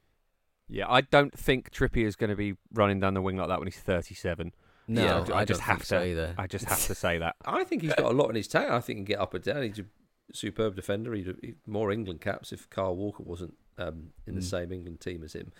Yeah, 0.69 0.87
I 0.89 1.03
don't 1.03 1.37
think 1.39 1.71
Trippier 1.71 2.07
is 2.07 2.17
going 2.17 2.31
to 2.31 2.37
be 2.37 2.55
running 2.73 2.99
down 3.01 3.15
the 3.15 3.21
wing 3.23 3.37
like 3.37 3.49
that 3.49 3.59
when 3.59 3.67
he's 3.69 3.79
37. 3.81 4.53
No, 4.89 5.03
Yeah, 5.03 5.35
I, 5.35 5.41
I, 5.41 5.45
just 5.45 5.61
don't 5.61 5.67
have 5.67 5.77
think 5.79 5.81
to. 5.81 5.87
so 5.87 6.03
either. 6.03 6.35
I 6.39 6.47
just 6.47 6.65
have 6.67 6.87
to 6.87 6.95
say 6.95 7.19
that. 7.19 7.37
I 7.45 7.65
think 7.65 7.83
he's 7.83 7.95
got 7.95 8.11
a 8.11 8.17
lot 8.17 8.29
in 8.31 8.37
his 8.37 8.49
tank. 8.49 8.71
I 8.71 8.81
think 8.81 8.99
he 8.99 9.05
can 9.05 9.05
get 9.05 9.21
up 9.21 9.35
and 9.35 9.45
down. 9.45 9.63
He's 9.63 9.79
a 9.79 9.85
superb 10.33 10.75
defender. 10.77 11.13
He'd 11.15 11.35
he'd 11.43 11.57
more 11.67 11.91
England 11.93 12.21
caps 12.21 12.53
if 12.53 12.69
Kyle 12.71 12.97
Walker 12.97 13.23
wasn't 13.23 13.55
um, 13.79 14.11
in 14.27 14.35
the 14.35 14.41
Mm. 14.41 14.45
same 14.51 14.73
England 14.73 15.01
team 15.01 15.23
as 15.23 15.35
him. 15.35 15.53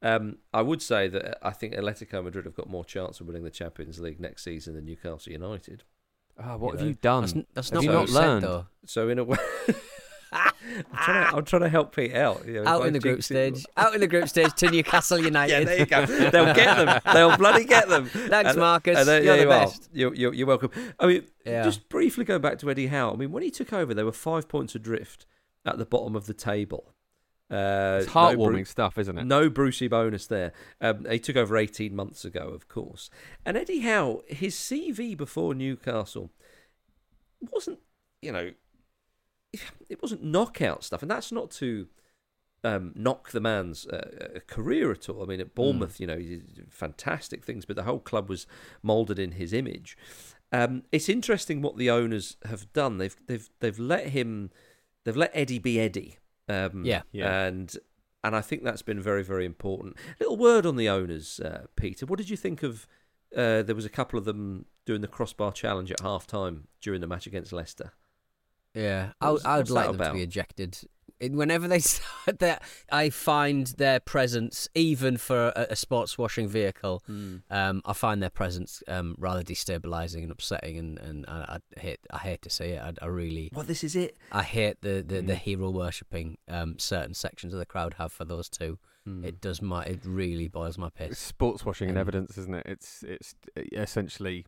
Um, 0.00 0.38
I 0.52 0.62
would 0.62 0.82
say 0.82 1.06
that 1.08 1.38
I 1.46 1.50
think 1.50 1.74
Atletico 1.74 2.22
Madrid 2.24 2.44
have 2.44 2.54
got 2.56 2.68
more 2.68 2.84
chance 2.84 3.20
of 3.20 3.26
winning 3.28 3.44
the 3.44 3.50
Champions 3.50 4.00
League 4.00 4.18
next 4.20 4.42
season 4.42 4.74
than 4.74 4.84
Newcastle 4.84 5.32
United. 5.32 5.84
Oh, 6.38 6.56
what 6.56 6.72
You 6.72 6.78
have 6.78 6.80
know, 6.80 6.86
you 6.88 6.94
done? 6.94 7.20
That's, 7.22 7.34
n- 7.36 7.46
that's 7.54 7.68
Have 7.70 7.74
not 7.76 7.84
you 7.84 7.90
not 7.92 8.00
you 8.08 8.14
said, 8.14 8.20
learned? 8.20 8.44
though. 8.44 8.66
So 8.86 9.08
in 9.08 9.18
a 9.18 9.24
way, 9.24 9.36
I'm, 10.32 10.52
trying 10.94 11.30
to, 11.30 11.36
I'm 11.36 11.44
trying 11.44 11.62
to 11.62 11.68
help 11.68 11.94
Pete 11.94 12.14
out. 12.14 12.46
You 12.46 12.54
know, 12.54 12.62
if 12.62 12.66
Out 12.68 12.86
in 12.86 12.94
the 12.94 12.98
group 13.00 13.16
jinx 13.16 13.30
it- 13.30 13.54
stage, 13.56 13.66
out 13.76 13.94
in 13.94 14.00
the 14.00 14.06
group 14.06 14.28
stage 14.28 14.52
to 14.54 14.70
Newcastle 14.70 15.18
United. 15.18 15.52
Yeah, 15.58 15.64
there 15.64 15.78
you 15.78 15.86
go. 15.86 16.06
They'll 16.06 16.54
get 16.54 16.76
them. 16.76 17.00
They'll 17.12 17.36
bloody 17.36 17.64
get 17.64 17.88
them. 17.88 18.06
Thanks, 18.06 18.50
And- 18.52 18.58
Marcus. 18.58 18.98
and 18.98 19.06
there- 19.08 19.22
You're 19.22 19.36
there 19.36 19.44
the 19.46 19.50
you 19.52 19.56
are. 19.56 19.66
best. 19.66 19.88
You're, 19.92 20.14
you're, 20.14 20.34
you're 20.34 20.46
welcome. 20.46 20.70
I 20.98 21.06
mean, 21.06 21.24
Yeah. 21.44 21.64
just 21.64 21.88
briefly 21.90 22.24
go 22.24 22.38
back 22.38 22.58
to 22.60 22.70
Eddie 22.70 22.86
Howe. 22.86 23.12
I 23.12 23.16
mean, 23.16 23.30
when 23.30 23.42
he 23.42 23.50
took 23.50 23.72
over, 23.72 23.92
they 23.92 24.02
were 24.04 24.12
five 24.12 24.48
points 24.48 24.74
adrift 24.74 25.26
at 25.66 25.76
the 25.78 25.84
bottom 25.84 26.16
of 26.16 26.26
the 26.26 26.34
table. 26.34 26.91
Uh, 27.52 27.98
it's 28.00 28.06
no 28.06 28.12
heartwarming 28.12 28.52
Bru- 28.52 28.64
stuff, 28.64 28.96
isn't 28.96 29.18
it? 29.18 29.24
No 29.24 29.50
Brucey 29.50 29.86
bonus 29.86 30.26
there. 30.26 30.52
Um, 30.80 31.04
he 31.10 31.18
took 31.18 31.36
over 31.36 31.58
18 31.58 31.94
months 31.94 32.24
ago, 32.24 32.48
of 32.48 32.66
course. 32.66 33.10
And 33.44 33.58
Eddie 33.58 33.80
Howe, 33.80 34.22
his 34.26 34.54
CV 34.54 35.14
before 35.14 35.54
Newcastle 35.54 36.30
wasn't, 37.52 37.80
you 38.22 38.32
know, 38.32 38.52
it 39.90 40.00
wasn't 40.00 40.24
knockout 40.24 40.82
stuff. 40.82 41.02
And 41.02 41.10
that's 41.10 41.30
not 41.30 41.50
to 41.52 41.88
um, 42.64 42.92
knock 42.94 43.30
the 43.30 43.40
man's 43.40 43.86
uh, 43.86 44.30
uh, 44.36 44.38
career 44.46 44.90
at 44.90 45.10
all. 45.10 45.22
I 45.22 45.26
mean, 45.26 45.40
at 45.40 45.54
Bournemouth, 45.54 46.00
you 46.00 46.06
know, 46.06 46.16
he 46.16 46.36
did 46.36 46.66
fantastic 46.70 47.44
things, 47.44 47.66
but 47.66 47.76
the 47.76 47.82
whole 47.82 47.98
club 47.98 48.30
was 48.30 48.46
moulded 48.82 49.18
in 49.18 49.32
his 49.32 49.52
image. 49.52 49.96
Um, 50.52 50.84
it's 50.92 51.08
interesting 51.08 51.60
what 51.60 51.76
the 51.76 51.90
owners 51.90 52.36
have 52.46 52.72
done. 52.72 52.98
They've 52.98 53.16
they've 53.26 53.48
they've 53.60 53.78
let 53.78 54.08
him, 54.08 54.50
they've 55.04 55.16
let 55.16 55.30
Eddie 55.34 55.58
be 55.58 55.80
Eddie. 55.80 56.18
Um, 56.52 56.84
Yeah. 56.84 57.02
Yeah. 57.12 57.44
and 57.46 57.74
and 58.24 58.36
I 58.36 58.40
think 58.40 58.62
that's 58.62 58.82
been 58.82 59.00
very 59.00 59.24
very 59.24 59.44
important. 59.44 59.96
Little 60.20 60.36
word 60.36 60.66
on 60.66 60.76
the 60.76 60.88
owners, 60.88 61.40
uh, 61.40 61.66
Peter. 61.76 62.06
What 62.06 62.18
did 62.18 62.30
you 62.30 62.36
think 62.36 62.62
of? 62.62 62.86
Uh, 63.36 63.62
there 63.62 63.74
was 63.74 63.86
a 63.86 63.90
couple 63.90 64.18
of 64.18 64.24
them 64.24 64.66
doing 64.84 65.00
the 65.00 65.08
crossbar 65.08 65.52
challenge 65.52 65.90
at 65.90 66.00
half 66.00 66.26
time 66.26 66.68
during 66.80 67.00
the 67.00 67.06
match 67.06 67.26
against 67.26 67.52
Leicester. 67.52 67.92
Yeah, 68.74 69.12
I 69.20 69.30
would 69.30 69.44
I 69.44 69.56
would 69.58 69.70
like 69.70 69.86
that 69.92 69.98
them 69.98 70.12
to 70.12 70.18
be 70.18 70.22
ejected. 70.22 70.78
It- 71.22 71.32
Whenever 71.32 71.68
they 71.68 71.78
start 71.94 72.38
that, 72.40 72.62
I 72.90 73.08
find 73.10 73.68
their 73.78 74.00
presence, 74.00 74.68
even 74.74 75.16
for 75.16 75.52
a, 75.56 75.68
a 75.70 75.76
sports 75.76 76.18
washing 76.18 76.48
vehicle, 76.48 77.02
Hmm. 77.06 77.36
um, 77.50 77.80
I 77.84 77.92
find 77.92 78.20
their 78.22 78.30
presence 78.30 78.82
um, 78.88 79.14
rather 79.18 79.42
destabilizing 79.42 80.22
and 80.24 80.32
upsetting, 80.32 80.76
and, 80.78 80.98
and 80.98 81.24
I, 81.26 81.58
I 81.76 81.80
hate 81.80 82.00
I 82.10 82.18
hate 82.18 82.42
to 82.42 82.50
say 82.50 82.72
it. 82.72 82.82
I, 82.82 82.92
I 83.00 83.06
really 83.06 83.50
Well, 83.54 83.64
this 83.64 83.84
is 83.84 83.94
it. 83.96 84.16
I 84.32 84.42
hate 84.42 84.80
the 84.82 85.02
the, 85.06 85.20
Hmm. 85.20 85.26
the 85.26 85.36
hero 85.36 85.70
worshipping 85.70 86.38
um, 86.48 86.78
certain 86.78 87.14
sections 87.14 87.52
of 87.54 87.58
the 87.58 87.66
crowd 87.66 87.94
have 87.94 88.12
for 88.12 88.24
those 88.24 88.48
two. 88.48 88.78
Hmm. 89.04 89.24
It 89.24 89.40
does 89.40 89.60
my 89.62 89.82
it 89.84 90.00
really 90.04 90.48
boils 90.48 90.76
my 90.78 90.86
It's 90.88 90.96
piss. 90.96 91.18
sports 91.18 91.64
washing 91.64 91.88
and 91.88 91.98
Um, 91.98 92.02
evidence, 92.02 92.36
isn't 92.38 92.54
it? 92.54 92.66
It's 92.66 93.02
it's 93.02 93.34
essentially 93.72 94.44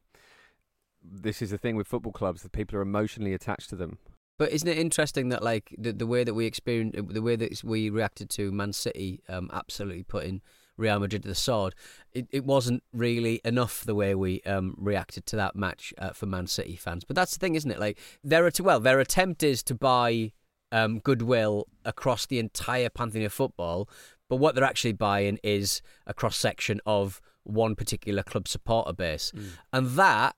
this 1.02 1.42
is 1.42 1.50
the 1.50 1.58
thing 1.58 1.76
with 1.76 1.86
football 1.86 2.12
clubs 2.12 2.42
that 2.42 2.52
people 2.52 2.78
are 2.78 2.82
emotionally 2.82 3.34
attached 3.34 3.68
to 3.70 3.76
them. 3.76 3.98
But 4.38 4.52
isn't 4.52 4.68
it 4.68 4.78
interesting 4.78 5.28
that 5.28 5.42
like 5.42 5.74
the 5.78 5.92
the 5.92 6.06
way 6.06 6.24
that 6.24 6.34
we 6.34 6.46
experienced, 6.46 6.96
the 7.08 7.22
way 7.22 7.36
that 7.36 7.62
we 7.62 7.90
reacted 7.90 8.30
to 8.30 8.50
Man 8.50 8.72
City, 8.72 9.22
um, 9.28 9.48
absolutely 9.52 10.02
putting 10.02 10.42
Real 10.76 10.98
Madrid 10.98 11.22
to 11.22 11.28
the 11.28 11.36
sword, 11.36 11.74
it, 12.12 12.26
it 12.32 12.44
wasn't 12.44 12.82
really 12.92 13.40
enough 13.44 13.84
the 13.84 13.94
way 13.94 14.14
we 14.14 14.42
um 14.42 14.74
reacted 14.76 15.24
to 15.26 15.36
that 15.36 15.54
match 15.54 15.94
uh, 15.98 16.10
for 16.10 16.26
Man 16.26 16.46
City 16.46 16.74
fans. 16.76 17.04
But 17.04 17.16
that's 17.16 17.32
the 17.32 17.38
thing, 17.38 17.54
isn't 17.54 17.70
it? 17.70 17.78
Like 17.78 17.98
their 18.24 18.50
well, 18.60 18.80
their 18.80 18.98
attempt 18.98 19.42
is 19.42 19.62
to 19.64 19.74
buy 19.74 20.32
um 20.72 20.98
goodwill 20.98 21.68
across 21.84 22.26
the 22.26 22.40
entire 22.40 22.90
pantheon 22.90 23.26
of 23.26 23.32
football, 23.32 23.88
but 24.28 24.36
what 24.36 24.56
they're 24.56 24.64
actually 24.64 24.94
buying 24.94 25.38
is 25.44 25.80
a 26.08 26.14
cross 26.14 26.36
section 26.36 26.80
of 26.86 27.20
one 27.44 27.76
particular 27.76 28.24
club 28.24 28.48
supporter 28.48 28.92
base, 28.92 29.32
and 29.72 29.90
that 29.90 30.34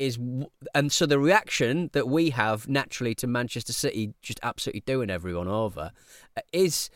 is 0.00 0.18
and 0.74 0.90
so 0.90 1.06
the 1.06 1.18
reaction 1.18 1.90
that 1.92 2.08
we 2.08 2.30
have 2.30 2.68
naturally 2.68 3.14
to 3.16 3.26
Manchester 3.26 3.72
City 3.72 4.14
just 4.22 4.40
absolutely 4.42 4.80
doing 4.80 5.10
everyone 5.10 5.46
over 5.46 5.92
uh, 6.36 6.40
is 6.52 6.90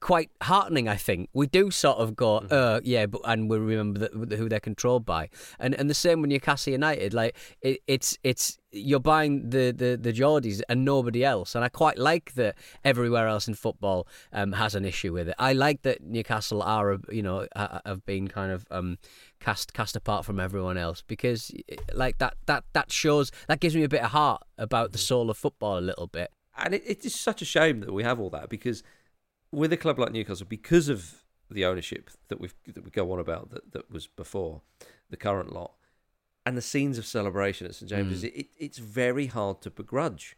quite 0.00 0.30
heartening. 0.42 0.88
I 0.88 0.96
think 0.96 1.28
we 1.32 1.46
do 1.46 1.70
sort 1.70 1.98
of 1.98 2.14
go, 2.14 2.38
uh, 2.38 2.80
yeah, 2.84 3.06
but 3.06 3.20
and 3.24 3.48
we 3.48 3.58
remember 3.58 4.00
that, 4.00 4.36
who 4.36 4.48
they're 4.48 4.60
controlled 4.60 5.04
by, 5.04 5.28
and 5.58 5.74
and 5.74 5.88
the 5.88 5.94
same 5.94 6.20
when 6.20 6.30
Newcastle 6.30 6.72
United, 6.72 7.14
like 7.14 7.36
it, 7.62 7.80
it's 7.86 8.18
it's 8.22 8.58
you're 8.70 9.00
buying 9.00 9.50
the 9.50 9.72
the 9.72 9.98
the 10.00 10.12
Geordies 10.12 10.60
and 10.68 10.84
nobody 10.84 11.24
else, 11.24 11.54
and 11.54 11.64
I 11.64 11.68
quite 11.68 11.98
like 11.98 12.34
that 12.34 12.56
everywhere 12.84 13.26
else 13.28 13.48
in 13.48 13.54
football 13.54 14.06
um, 14.32 14.52
has 14.52 14.74
an 14.74 14.84
issue 14.84 15.12
with 15.12 15.28
it. 15.28 15.34
I 15.38 15.52
like 15.52 15.82
that 15.82 16.02
Newcastle 16.02 16.62
are, 16.62 16.98
you 17.10 17.22
know, 17.22 17.46
have 17.56 18.04
been 18.04 18.28
kind 18.28 18.52
of 18.52 18.66
um, 18.70 18.98
cast 19.40 19.72
cast 19.72 19.94
apart 19.96 20.24
from 20.24 20.40
everyone 20.40 20.76
else 20.76 21.02
because 21.06 21.52
like 21.94 22.18
that 22.18 22.34
that 22.46 22.64
that 22.72 22.90
shows 22.90 23.30
that 23.46 23.60
gives 23.60 23.76
me 23.76 23.84
a 23.84 23.88
bit 23.88 24.02
of 24.02 24.10
heart 24.10 24.42
about 24.56 24.92
the 24.92 24.98
mm. 24.98 25.02
soul 25.02 25.30
of 25.30 25.36
football 25.36 25.78
a 25.78 25.80
little 25.80 26.06
bit. 26.06 26.30
and 26.56 26.74
it, 26.74 26.82
it 26.84 27.04
is 27.04 27.14
such 27.14 27.40
a 27.40 27.44
shame 27.44 27.80
that 27.80 27.92
we 27.92 28.02
have 28.02 28.18
all 28.18 28.30
that 28.30 28.48
because 28.48 28.82
with 29.50 29.72
a 29.72 29.76
club 29.76 29.98
like 29.98 30.12
Newcastle, 30.12 30.46
because 30.48 30.88
of 30.88 31.24
the 31.50 31.64
ownership 31.64 32.10
that 32.28 32.40
we've 32.40 32.54
that 32.66 32.84
we 32.84 32.90
go 32.90 33.10
on 33.12 33.18
about 33.18 33.50
that, 33.50 33.72
that 33.72 33.90
was 33.90 34.06
before 34.06 34.62
the 35.10 35.16
current 35.16 35.52
lot, 35.52 35.72
and 36.44 36.56
the 36.56 36.62
scenes 36.62 36.98
of 36.98 37.06
celebration 37.06 37.66
at 37.66 37.74
St 37.74 37.88
James's, 37.88 38.24
it, 38.24 38.34
it, 38.34 38.46
it's 38.58 38.78
very 38.78 39.26
hard 39.26 39.60
to 39.62 39.70
begrudge 39.70 40.36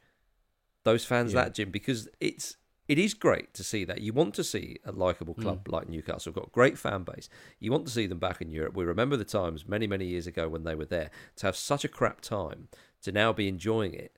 those 0.84 1.04
fans 1.04 1.32
Yeah. 1.32 1.44
that 1.44 1.54
Jim 1.54 1.70
because 1.70 2.08
it's 2.20 2.56
it 2.90 2.98
is 2.98 3.14
great 3.14 3.54
to 3.54 3.62
see 3.62 3.84
that 3.84 4.00
you 4.00 4.12
want 4.12 4.34
to 4.34 4.42
see 4.42 4.78
a 4.84 4.90
likable 4.90 5.34
club 5.34 5.68
like 5.68 5.88
Newcastle 5.88 6.32
got 6.32 6.48
a 6.48 6.50
great 6.50 6.76
fan 6.76 7.04
base. 7.04 7.28
You 7.60 7.70
want 7.70 7.86
to 7.86 7.92
see 7.92 8.06
them 8.06 8.18
back 8.18 8.42
in 8.42 8.50
Europe. 8.50 8.74
We 8.74 8.84
remember 8.84 9.16
the 9.16 9.24
times 9.24 9.68
many 9.74 9.86
many 9.86 10.06
years 10.06 10.26
ago 10.26 10.48
when 10.48 10.64
they 10.64 10.74
were 10.74 10.90
there 10.96 11.10
to 11.36 11.46
have 11.46 11.56
such 11.56 11.84
a 11.84 11.88
crap 11.88 12.20
time 12.20 12.68
to 13.02 13.12
now 13.12 13.32
be 13.32 13.46
enjoying 13.48 13.94
it 13.94 14.12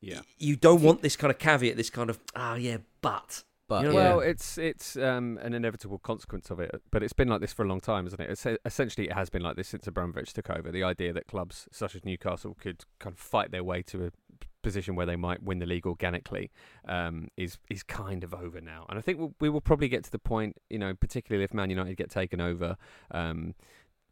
Yeah. 0.00 0.20
you 0.38 0.54
don't 0.56 0.82
want 0.82 1.02
this 1.02 1.16
kind 1.16 1.30
of 1.32 1.38
caveat, 1.38 1.76
this 1.76 1.90
kind 1.90 2.08
of 2.10 2.18
oh 2.36 2.54
yeah, 2.54 2.78
but 3.00 3.42
But 3.68 3.82
You 3.82 3.88
know, 3.88 3.94
yeah. 3.98 4.10
Well, 4.10 4.20
it's 4.20 4.56
it's 4.58 4.96
um, 4.96 5.38
an 5.42 5.52
inevitable 5.52 5.98
consequence 5.98 6.50
of 6.52 6.60
it, 6.60 6.70
but 6.92 7.02
it's 7.02 7.12
been 7.20 7.28
like 7.28 7.40
this 7.40 7.52
for 7.52 7.64
a 7.64 7.68
long 7.68 7.80
time, 7.80 8.06
isn't 8.06 8.20
it? 8.20 8.30
It's, 8.30 8.46
essentially, 8.64 9.08
it 9.08 9.14
has 9.14 9.28
been 9.30 9.42
like 9.42 9.56
this 9.56 9.66
since 9.68 9.88
Abramovich 9.88 10.32
took 10.32 10.48
over. 10.50 10.70
The 10.70 10.84
idea 10.84 11.12
that 11.12 11.26
clubs 11.26 11.66
such 11.72 11.96
as 11.96 12.04
Newcastle 12.04 12.54
could 12.60 12.84
kind 13.00 13.14
of 13.14 13.18
fight 13.18 13.50
their 13.50 13.64
way 13.64 13.82
to 13.90 13.96
a 14.06 14.10
position 14.68 14.92
where 14.98 15.06
they 15.10 15.16
might 15.28 15.40
win 15.48 15.58
the 15.64 15.70
league 15.74 15.86
organically 15.94 16.46
um, 16.96 17.16
is 17.44 17.52
is 17.76 17.82
kind 18.02 18.22
of 18.26 18.30
over 18.44 18.60
now. 18.74 18.82
And 18.88 18.98
I 18.98 19.02
think 19.04 19.16
we'll, 19.20 19.34
we 19.44 19.48
will 19.52 19.60
probably 19.70 19.88
get 19.94 20.02
to 20.08 20.12
the 20.16 20.24
point, 20.34 20.52
you 20.74 20.78
know, 20.82 20.92
particularly 21.06 21.44
if 21.44 21.52
Man 21.54 21.70
United 21.70 21.96
get 21.96 22.10
taken 22.20 22.40
over. 22.50 22.76
Um, 23.20 23.54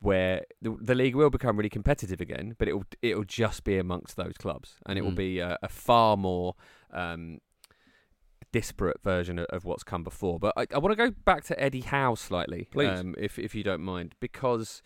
where 0.01 0.39
the, 0.61 0.71
the 0.91 0.95
league 0.95 1.15
will 1.21 1.31
become 1.39 1.57
really 1.57 1.71
competitive 1.79 2.21
again, 2.21 2.47
but 2.59 2.69
it'll 2.69 2.85
it'll 3.09 3.25
just 3.43 3.65
be 3.65 3.77
amongst 3.79 4.17
those 4.23 4.37
clubs, 4.45 4.69
and 4.87 4.99
it 4.99 5.03
will 5.03 5.13
Mm. 5.19 5.27
be 5.29 5.39
a, 5.51 5.57
a 5.63 5.69
far 5.69 6.17
more 6.29 6.55
um, 6.93 7.39
disparate 8.53 9.01
version 9.03 9.39
of, 9.39 9.47
of 9.47 9.65
what's 9.65 9.83
come 9.83 10.05
before. 10.05 10.39
But 10.39 10.53
I, 10.57 10.67
I 10.75 10.79
want 10.79 10.93
to 10.93 10.97
go 10.97 11.11
back 11.25 11.45
to 11.45 11.55
Eddie 11.67 11.81
Howe 11.93 12.15
slightly, 12.17 12.69
Please. 12.71 13.01
um, 13.01 13.15
if 13.19 13.39
if 13.39 13.55
you 13.55 13.63
don't 13.65 13.81
mind, 13.81 14.15
because 14.21 14.83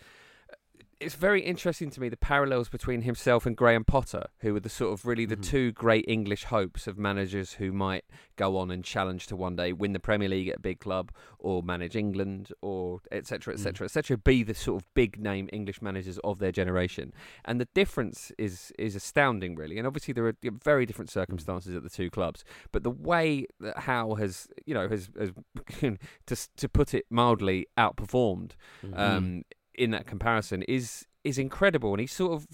it's 1.01 1.15
very 1.15 1.43
interesting 1.43 1.91
to 1.91 2.01
me 2.01 2.09
the 2.09 2.17
parallels 2.17 2.69
between 2.69 3.03
himself 3.03 3.47
and 3.47 3.57
Graham 3.57 3.85
Potter, 3.85 4.27
who 4.41 4.53
were 4.53 4.61
the 4.61 4.69
sort 4.69 4.93
of 4.93 5.07
really 5.07 5.27
the 5.27 5.37
Mhm. 5.37 5.45
two 5.45 5.73
great 5.73 6.05
English 6.09 6.45
hopes 6.45 6.87
of 6.87 6.99
managers 6.99 7.55
who 7.55 7.73
might 7.73 8.05
go 8.37 8.57
on 8.57 8.71
and 8.71 8.85
challenge 8.85 9.27
to 9.29 9.37
one 9.37 9.55
day 9.57 9.73
win 9.73 9.93
the 9.93 10.01
Premier 10.01 10.29
League 10.29 10.49
at 10.49 10.57
a 10.57 10.61
big 10.61 10.81
club 10.81 11.13
or 11.39 11.63
manage 11.63 11.95
England 11.95 12.53
or 12.63 13.01
etc 13.13 13.55
etc 13.55 13.85
etc 13.85 14.17
be 14.17 14.43
the 14.43 14.55
sort 14.55 14.83
of 14.83 14.95
big 14.95 15.21
name 15.21 15.49
English 15.53 15.81
managers 15.81 16.19
of 16.25 16.39
their 16.41 16.53
generation. 16.53 17.13
And 17.45 17.61
the 17.61 17.69
difference 17.75 18.33
is 18.39 18.73
is 18.79 18.97
astounding 18.97 19.55
really. 19.55 19.79
And 19.79 19.87
obviously 19.87 20.13
there 20.15 20.27
are 20.27 20.35
very 20.65 20.85
different 20.85 21.11
circumstances 21.11 21.77
at 21.77 21.83
the 21.83 21.91
two 21.91 22.11
clubs, 22.11 22.45
but 22.73 22.83
the 22.83 22.91
way 22.91 23.47
that 23.61 23.79
Howe 23.81 24.15
has, 24.17 24.49
you 24.67 24.75
know, 24.75 24.89
has, 24.89 25.11
has 25.19 25.33
to 26.27 26.37
to 26.57 26.69
put 26.69 26.95
it 26.95 27.07
mildly 27.11 27.67
outperformed 27.79 28.53
um, 28.95 29.43
in 29.79 29.91
that 29.93 30.07
comparison 30.07 30.63
is 30.65 31.07
is 31.25 31.39
incredible, 31.39 31.93
and 31.93 32.01
he's 32.01 32.13
sort 32.13 32.33
of. 32.33 32.47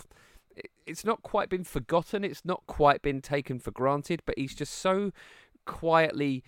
It's 0.87 1.05
not 1.05 1.23
quite 1.23 1.49
been 1.49 1.65
forgotten. 1.65 2.23
It's 2.23 2.45
not 2.45 2.63
quite 2.67 3.03
been 3.03 3.21
taken 3.21 3.59
for 3.59 3.71
granted, 3.73 4.23
but 4.27 4.39
he's 4.39 4.55
just 4.55 4.75
so 4.75 5.11
quietly 5.65 6.45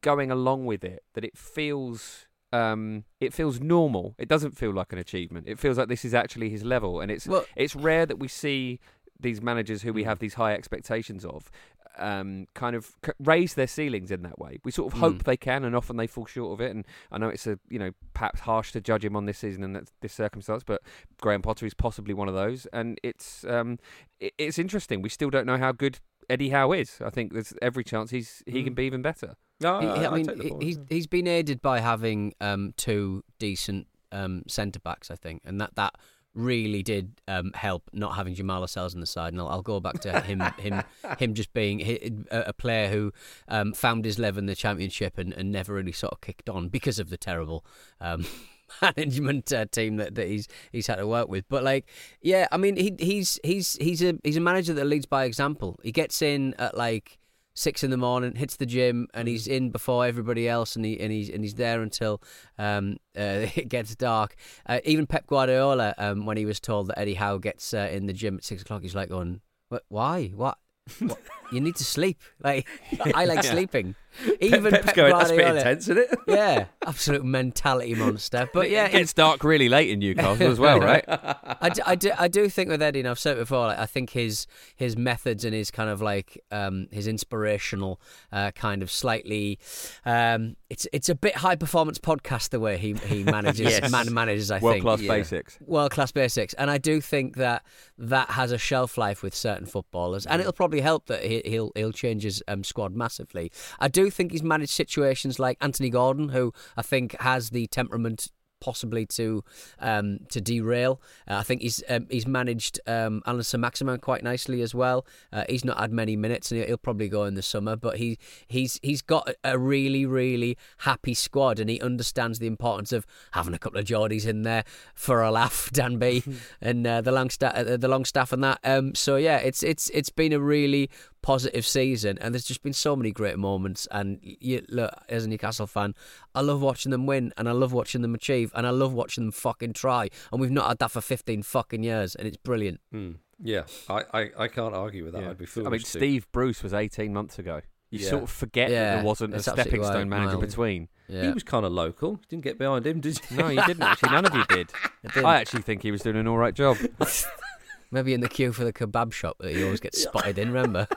going 0.00 0.30
along 0.30 0.66
with 0.66 0.82
it 0.84 1.02
that 1.14 1.24
it 1.24 1.36
feels 1.36 2.26
um, 2.52 3.04
it 3.20 3.32
feels 3.34 3.60
normal. 3.60 4.14
It 4.18 4.28
doesn't 4.28 4.56
feel 4.56 4.72
like 4.72 4.92
an 4.92 4.98
achievement. 4.98 5.46
It 5.48 5.58
feels 5.58 5.78
like 5.78 5.88
this 5.88 6.04
is 6.04 6.14
actually 6.14 6.48
his 6.50 6.64
level, 6.64 7.00
and 7.00 7.10
it's 7.10 7.26
Well- 7.26 7.44
it's 7.54 7.76
rare 7.76 8.06
that 8.06 8.18
we 8.18 8.28
see 8.28 8.80
these 9.18 9.40
managers 9.40 9.82
who 9.82 9.92
we 9.92 10.04
have 10.04 10.18
these 10.18 10.34
high 10.34 10.52
expectations 10.54 11.24
of 11.24 11.50
um, 11.98 12.46
kind 12.54 12.76
of 12.76 12.96
raise 13.18 13.54
their 13.54 13.66
ceilings 13.66 14.10
in 14.10 14.22
that 14.22 14.38
way. 14.38 14.58
We 14.64 14.70
sort 14.70 14.92
of 14.92 14.98
hope 15.00 15.14
Mm. 15.16 15.22
they 15.24 15.36
can, 15.36 15.64
and 15.64 15.74
often 15.76 15.96
they 15.96 16.06
fall 16.06 16.26
short 16.26 16.52
of 16.52 16.60
it. 16.66 16.70
And 16.74 16.86
I 17.12 17.18
know 17.18 17.28
it's 17.28 17.46
a 17.46 17.58
you 17.68 17.78
know 17.78 17.90
perhaps 18.14 18.40
harsh 18.40 18.72
to 18.72 18.80
judge 18.80 19.04
him 19.04 19.16
on 19.16 19.26
this 19.26 19.38
season 19.38 19.62
and 19.64 19.74
that, 19.76 19.90
this 20.00 20.12
circumstance, 20.12 20.62
but 20.64 20.82
Graham 21.20 21.42
Potter 21.42 21.66
is 21.66 21.74
possibly 21.74 22.14
one 22.14 22.28
of 22.28 22.34
those, 22.34 22.66
and 22.72 22.98
it's 23.02 23.44
um, 23.44 23.78
it, 24.20 24.32
it's 24.38 24.58
interesting. 24.58 25.02
We 25.02 25.08
still 25.08 25.30
don't 25.30 25.46
know 25.46 25.58
how 25.58 25.72
good 25.72 25.98
Eddie 26.28 26.50
Howe 26.50 26.72
is. 26.72 26.98
I 27.04 27.10
think 27.10 27.32
there's 27.32 27.54
every 27.62 27.84
chance 27.84 28.10
he's 28.10 28.42
he 28.46 28.62
can 28.64 28.74
be 28.74 28.84
even 28.84 29.02
better. 29.02 29.36
No, 29.60 29.80
He- 29.80 29.86
I, 29.86 30.06
I, 30.10 30.14
mean, 30.14 30.40
he- 30.40 30.64
he's 30.66 30.78
he's 30.88 31.06
been 31.06 31.26
aided 31.26 31.62
by 31.62 31.80
having 31.80 32.34
um, 32.40 32.74
two 32.76 33.22
decent 33.38 33.86
um, 34.12 34.42
centre 34.46 34.80
backs, 34.80 35.10
I 35.10 35.16
think, 35.16 35.42
and 35.44 35.60
that 35.60 35.74
that 35.76 35.94
really 36.36 36.82
did 36.82 37.12
um, 37.26 37.50
help 37.54 37.88
not 37.92 38.14
having 38.14 38.34
Jamal 38.34 38.60
Lascelles 38.60 38.94
on 38.94 39.00
the 39.00 39.06
side. 39.06 39.32
And 39.32 39.40
I'll, 39.40 39.48
I'll 39.48 39.62
go 39.62 39.80
back 39.80 40.00
to 40.00 40.20
him 40.20 40.40
him 40.58 40.82
him 41.18 41.34
just 41.34 41.52
being 41.52 41.80
a, 41.80 42.24
a 42.30 42.52
player 42.52 42.88
who 42.88 43.12
um, 43.48 43.72
found 43.72 44.04
his 44.04 44.18
level 44.18 44.38
in 44.38 44.46
the 44.46 44.54
championship 44.54 45.18
and, 45.18 45.32
and 45.32 45.50
never 45.50 45.74
really 45.74 45.92
sort 45.92 46.12
of 46.12 46.20
kicked 46.20 46.48
on 46.48 46.68
because 46.68 46.98
of 46.98 47.10
the 47.10 47.16
terrible. 47.16 47.64
Um, 48.00 48.26
management 48.82 49.52
uh, 49.52 49.64
team 49.66 49.94
that, 49.96 50.16
that 50.16 50.26
he's 50.26 50.48
he's 50.72 50.88
had 50.88 50.96
to 50.96 51.06
work 51.06 51.28
with 51.28 51.44
but 51.48 51.62
like 51.62 51.86
yeah 52.20 52.48
i 52.50 52.56
mean 52.56 52.76
he 52.76 52.92
he's 52.98 53.38
he's 53.44 53.76
he's 53.80 54.02
a 54.02 54.18
he's 54.24 54.36
a 54.36 54.40
manager 54.40 54.74
that 54.74 54.86
leads 54.86 55.06
by 55.06 55.24
example 55.24 55.78
he 55.84 55.92
gets 55.92 56.20
in 56.20 56.52
at 56.58 56.76
like 56.76 57.16
six 57.56 57.82
in 57.82 57.90
the 57.90 57.96
morning, 57.96 58.36
hits 58.36 58.54
the 58.56 58.66
gym, 58.66 59.08
and 59.14 59.26
he's 59.26 59.48
in 59.48 59.70
before 59.70 60.06
everybody 60.06 60.48
else, 60.48 60.76
and 60.76 60.84
he 60.84 61.00
and 61.00 61.10
he's 61.10 61.28
and 61.30 61.42
he's 61.42 61.54
there 61.54 61.82
until 61.82 62.22
um, 62.58 62.98
uh, 63.18 63.48
it 63.56 63.68
gets 63.68 63.96
dark. 63.96 64.36
Uh, 64.66 64.78
even 64.84 65.06
Pep 65.06 65.26
Guardiola, 65.26 65.94
um, 65.98 66.26
when 66.26 66.36
he 66.36 66.44
was 66.44 66.60
told 66.60 66.86
that 66.88 66.98
Eddie 66.98 67.14
Howe 67.14 67.38
gets 67.38 67.74
uh, 67.74 67.88
in 67.90 68.06
the 68.06 68.12
gym 68.12 68.36
at 68.36 68.44
six 68.44 68.62
o'clock, 68.62 68.82
he's 68.82 68.94
like, 68.94 69.08
"Going, 69.08 69.40
what? 69.70 69.82
Why? 69.88 70.28
What? 70.34 70.58
what? 71.00 71.18
you 71.50 71.60
need 71.60 71.74
to 71.76 71.84
sleep. 71.84 72.20
Like 72.38 72.68
I 73.14 73.24
like 73.24 73.42
Yeah. 73.42 73.50
sleeping." 73.52 73.96
Even 74.40 74.72
Pep's 74.72 74.86
Pep 74.86 74.94
going, 74.94 75.12
that's 75.12 75.30
a 75.30 75.36
bit 75.36 75.56
intense, 75.56 75.88
isn't 75.88 75.98
it? 75.98 76.18
yeah, 76.28 76.66
absolute 76.86 77.24
mentality 77.24 77.94
monster. 77.94 78.48
But 78.52 78.70
yeah, 78.70 78.86
it 78.86 78.92
gets 78.92 79.12
dark 79.12 79.44
really 79.44 79.68
late 79.68 79.90
in 79.90 79.98
Newcastle 79.98 80.48
as 80.48 80.58
well, 80.58 80.80
right? 80.92 81.04
I, 81.06 81.68
do, 81.72 81.82
I, 81.86 81.94
do, 81.94 82.10
I 82.18 82.28
do 82.28 82.48
think 82.48 82.68
with 82.70 82.82
Eddie, 82.82 83.00
and 83.00 83.08
I've 83.08 83.18
said 83.18 83.36
it 83.36 83.40
before, 83.40 83.66
like, 83.66 83.78
I 83.78 83.86
think 83.86 84.10
his 84.10 84.46
his 84.74 84.96
methods 84.96 85.44
and 85.44 85.54
his 85.54 85.70
kind 85.70 85.90
of 85.90 86.00
like 86.02 86.42
um, 86.50 86.88
his 86.90 87.06
inspirational 87.06 88.00
uh, 88.32 88.50
kind 88.52 88.82
of 88.82 88.90
slightly, 88.90 89.58
um, 90.04 90.56
it's 90.70 90.86
it's 90.92 91.08
a 91.08 91.14
bit 91.14 91.36
high 91.36 91.56
performance 91.56 91.98
podcast 91.98 92.50
the 92.50 92.60
way 92.60 92.76
he 92.78 92.94
he 92.94 93.22
manages 93.36 93.60
Yes. 93.60 93.90
man 93.90 94.12
manages. 94.12 94.50
I 94.50 94.58
World 94.58 94.74
think 94.74 94.84
world 94.84 94.98
class 95.00 95.06
Yeah. 95.06 95.14
basics. 95.16 95.58
world 95.60 95.90
class 95.92 96.12
basics, 96.12 96.54
and 96.54 96.70
I 96.70 96.78
do 96.78 97.00
think 97.00 97.36
that 97.36 97.64
that 97.98 98.30
has 98.30 98.52
a 98.52 98.58
shelf 98.58 98.96
life 98.98 99.22
with 99.22 99.34
certain 99.34 99.66
footballers, 99.66 100.26
and 100.26 100.40
it'll 100.40 100.52
probably 100.52 100.80
help 100.80 101.06
that 101.06 101.22
he, 101.24 101.42
he'll 101.44 101.72
he'll 101.74 101.92
change 101.92 102.22
his 102.22 102.42
um, 102.48 102.64
squad 102.64 102.94
massively. 102.94 103.50
I 103.78 103.88
do 103.88 104.05
think 104.10 104.32
he's 104.32 104.42
managed 104.42 104.72
situations 104.72 105.38
like 105.38 105.58
Anthony 105.60 105.90
Gordon, 105.90 106.30
who 106.30 106.52
I 106.76 106.82
think 106.82 107.18
has 107.20 107.50
the 107.50 107.66
temperament 107.66 108.28
possibly 108.60 109.06
to 109.06 109.44
um, 109.78 110.20
to 110.30 110.40
derail. 110.40 111.00
Uh, 111.28 111.36
I 111.36 111.42
think 111.42 111.62
he's 111.62 111.82
um, 111.88 112.06
he's 112.10 112.26
managed 112.26 112.80
um, 112.86 113.22
Allan 113.26 113.44
Maximin 113.58 114.00
quite 114.00 114.22
nicely 114.22 114.60
as 114.62 114.74
well. 114.74 115.06
Uh, 115.32 115.44
he's 115.48 115.64
not 115.64 115.78
had 115.78 115.92
many 115.92 116.16
minutes, 116.16 116.50
and 116.50 116.64
he'll 116.64 116.76
probably 116.76 117.08
go 117.08 117.24
in 117.24 117.34
the 117.34 117.42
summer. 117.42 117.76
But 117.76 117.98
he 117.98 118.18
he's 118.46 118.80
he's 118.82 119.02
got 119.02 119.30
a 119.44 119.58
really 119.58 120.06
really 120.06 120.56
happy 120.78 121.14
squad, 121.14 121.58
and 121.58 121.70
he 121.70 121.80
understands 121.80 122.38
the 122.38 122.46
importance 122.46 122.92
of 122.92 123.06
having 123.32 123.54
a 123.54 123.58
couple 123.58 123.78
of 123.78 123.84
Geordies 123.84 124.26
in 124.26 124.42
there 124.42 124.64
for 124.94 125.22
a 125.22 125.30
laugh, 125.30 125.70
Dan 125.72 125.98
Burn 125.98 126.22
and 126.60 126.86
uh, 126.86 127.00
the 127.00 127.12
long 127.12 127.30
sta- 127.30 127.52
uh, 127.54 127.76
the 127.76 127.88
Longstaff 127.88 128.32
and 128.32 128.42
that. 128.42 128.58
Um, 128.64 128.94
so 128.94 129.16
yeah, 129.16 129.38
it's 129.38 129.62
it's 129.62 129.90
it's 129.90 130.10
been 130.10 130.32
a 130.32 130.40
really 130.40 130.90
positive 131.26 131.66
season, 131.66 132.16
and 132.20 132.32
there's 132.32 132.44
just 132.44 132.62
been 132.62 132.72
so 132.72 132.94
many 132.94 133.10
great 133.10 133.36
moments. 133.36 133.88
And 133.90 134.20
you, 134.22 134.64
look, 134.68 134.92
as 135.08 135.24
a 135.24 135.28
Newcastle 135.28 135.66
fan, 135.66 135.96
I 136.36 136.40
love 136.40 136.62
watching 136.62 136.92
them 136.92 137.04
win, 137.04 137.32
and 137.36 137.48
I 137.48 137.52
love 137.52 137.72
watching 137.72 138.00
them 138.02 138.14
achieve, 138.14 138.52
and 138.54 138.64
I 138.64 138.70
love 138.70 138.92
watching 138.92 139.24
them 139.24 139.32
fucking 139.32 139.72
try. 139.72 140.08
And 140.30 140.40
we've 140.40 140.52
not 140.52 140.68
had 140.68 140.78
that 140.78 140.92
for 140.92 141.00
15 141.00 141.42
fucking 141.42 141.82
years, 141.82 142.14
and 142.14 142.28
it's 142.28 142.36
brilliant. 142.36 142.80
Hmm. 142.92 143.12
Yeah, 143.42 143.64
I, 143.90 144.02
I, 144.14 144.30
I 144.38 144.48
can't 144.48 144.72
argue 144.72 145.02
with 145.02 145.14
that. 145.14 145.22
Yeah. 145.22 145.30
I'd 145.30 145.38
be 145.38 145.46
foolish 145.46 145.66
I 145.66 145.70
mean, 145.70 145.80
to. 145.80 145.86
Steve 145.86 146.28
Bruce 146.30 146.62
was 146.62 146.72
18 146.72 147.12
months 147.12 147.40
ago. 147.40 147.60
You 147.90 147.98
Yeah. 147.98 148.10
sort 148.10 148.22
of 148.22 148.30
forget 148.30 148.68
that 148.70 148.94
there 148.94 149.04
wasn't 149.04 149.32
a 149.32 149.36
that's 149.36 149.48
absolutely 149.48 149.70
stepping 149.72 149.84
stone 149.84 149.96
right, 150.08 150.18
manager 150.20 150.38
Miles. 150.38 150.46
between. 150.46 150.88
Yeah. 151.08 151.22
He 151.26 151.32
was 151.32 151.42
kind 151.42 151.66
of 151.66 151.72
local. 151.72 152.20
Didn't 152.28 152.44
get 152.44 152.56
behind 152.56 152.86
him, 152.86 153.00
did 153.00 153.20
you? 153.30 153.36
No, 153.36 153.48
you 153.48 153.64
didn't 153.66 153.82
actually. 153.82 154.10
None 154.10 154.26
of 154.26 154.34
you 154.34 154.44
did. 154.44 154.70
didn't. 155.02 155.24
I 155.26 155.40
actually 155.40 155.62
think 155.62 155.82
he 155.82 155.90
was 155.90 156.02
doing 156.02 156.16
an 156.16 156.28
all 156.28 156.38
right 156.38 156.54
job. 156.54 156.76
Maybe 157.90 158.14
in 158.14 158.20
the 158.20 158.28
queue 158.28 158.52
for 158.52 158.64
the 158.64 158.72
kebab 158.72 159.12
shop 159.12 159.36
that 159.38 159.54
he 159.54 159.62
always 159.62 159.80
gets 159.80 160.02
spotted 160.02 160.38
in. 160.38 160.48
Remember, 160.52 160.88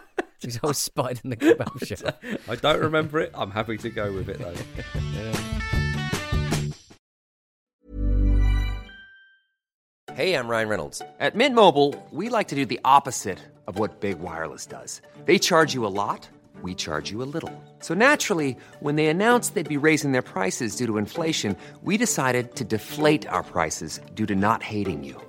he's 0.41 0.59
always 0.63 0.77
spotted 0.77 1.21
in 1.23 1.29
the 1.29 1.37
kebab 1.37 1.85
shop. 2.01 2.21
I 2.47 2.55
don't 2.55 2.79
remember 2.79 3.19
it. 3.19 3.31
I'm 3.33 3.51
happy 3.51 3.77
to 3.77 3.89
go 3.89 4.11
with 4.11 4.29
it 4.29 4.39
though. 4.39 4.53
Hey, 10.13 10.33
I'm 10.33 10.49
Ryan 10.49 10.67
Reynolds. 10.67 11.01
At 11.19 11.35
Mint 11.35 11.55
Mobile, 11.55 11.95
we 12.11 12.27
like 12.27 12.49
to 12.49 12.55
do 12.55 12.65
the 12.65 12.79
opposite 12.83 13.39
of 13.67 13.79
what 13.79 14.01
Big 14.01 14.19
Wireless 14.19 14.65
does. 14.65 15.01
They 15.25 15.39
charge 15.39 15.73
you 15.73 15.85
a 15.85 15.87
lot, 15.87 16.27
we 16.61 16.75
charge 16.75 17.09
you 17.09 17.21
a 17.23 17.29
little. 17.33 17.53
So 17.79 17.93
naturally, 17.93 18.57
when 18.81 18.95
they 18.97 19.05
announced 19.07 19.53
they'd 19.53 19.69
be 19.69 19.77
raising 19.77 20.11
their 20.11 20.21
prices 20.21 20.75
due 20.75 20.87
to 20.87 20.97
inflation, 20.97 21.55
we 21.83 21.95
decided 21.95 22.55
to 22.57 22.65
deflate 22.65 23.27
our 23.27 23.43
prices 23.43 24.01
due 24.13 24.25
to 24.25 24.35
not 24.35 24.61
hating 24.61 25.05
you. 25.05 25.28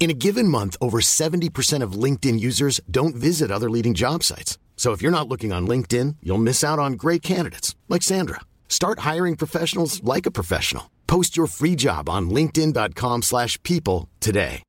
In 0.00 0.10
a 0.10 0.14
given 0.14 0.46
month, 0.46 0.76
over 0.80 1.00
70% 1.00 1.82
of 1.82 1.92
LinkedIn 2.04 2.38
users 2.38 2.80
don't 2.88 3.16
visit 3.16 3.50
other 3.50 3.68
leading 3.68 3.94
job 3.94 4.22
sites. 4.22 4.56
So 4.76 4.92
if 4.92 5.02
you're 5.02 5.18
not 5.18 5.28
looking 5.28 5.52
on 5.52 5.66
LinkedIn, 5.66 6.16
you'll 6.22 6.38
miss 6.38 6.62
out 6.62 6.78
on 6.78 6.92
great 6.92 7.20
candidates 7.20 7.74
like 7.88 8.02
Sandra. 8.02 8.40
Start 8.68 9.00
hiring 9.00 9.34
professionals 9.34 10.02
like 10.04 10.24
a 10.24 10.30
professional. 10.30 10.88
Post 11.08 11.36
your 11.36 11.48
free 11.48 11.74
job 11.74 12.08
on 12.08 12.30
linkedin.com/people 12.30 14.08
today. 14.20 14.62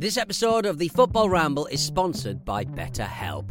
This 0.00 0.16
episode 0.16 0.64
of 0.64 0.78
the 0.78 0.86
Football 0.86 1.28
Ramble 1.28 1.66
is 1.66 1.84
sponsored 1.84 2.44
by 2.44 2.64
BetterHelp. 2.64 3.50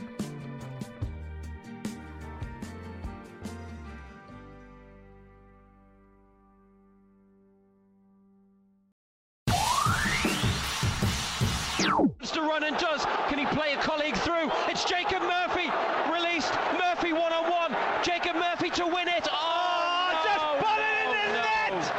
To 12.41 12.47
run 12.47 12.63
and 12.63 12.77
does. 12.77 13.05
Can 13.29 13.39
he 13.39 13.45
play 13.47 13.73
a 13.73 13.77
colleague 13.77 14.15
through? 14.15 14.49
It's 14.67 14.83
Jacob 14.85 15.21
Murphy 15.21 15.69
released. 16.11 16.53
Murphy 16.73 17.13
one 17.13 17.31
on 17.33 17.49
one. 17.49 17.75
Jacob 18.03 18.35
Murphy 18.35 18.69
to 18.71 18.85
win 18.85 19.07
it. 19.07 19.27
Oh, 19.31 20.21
just 20.23 20.45
put 20.65 20.79
it 20.79 21.05
in 21.05 21.33
the 21.33 21.77
net. 21.81 21.95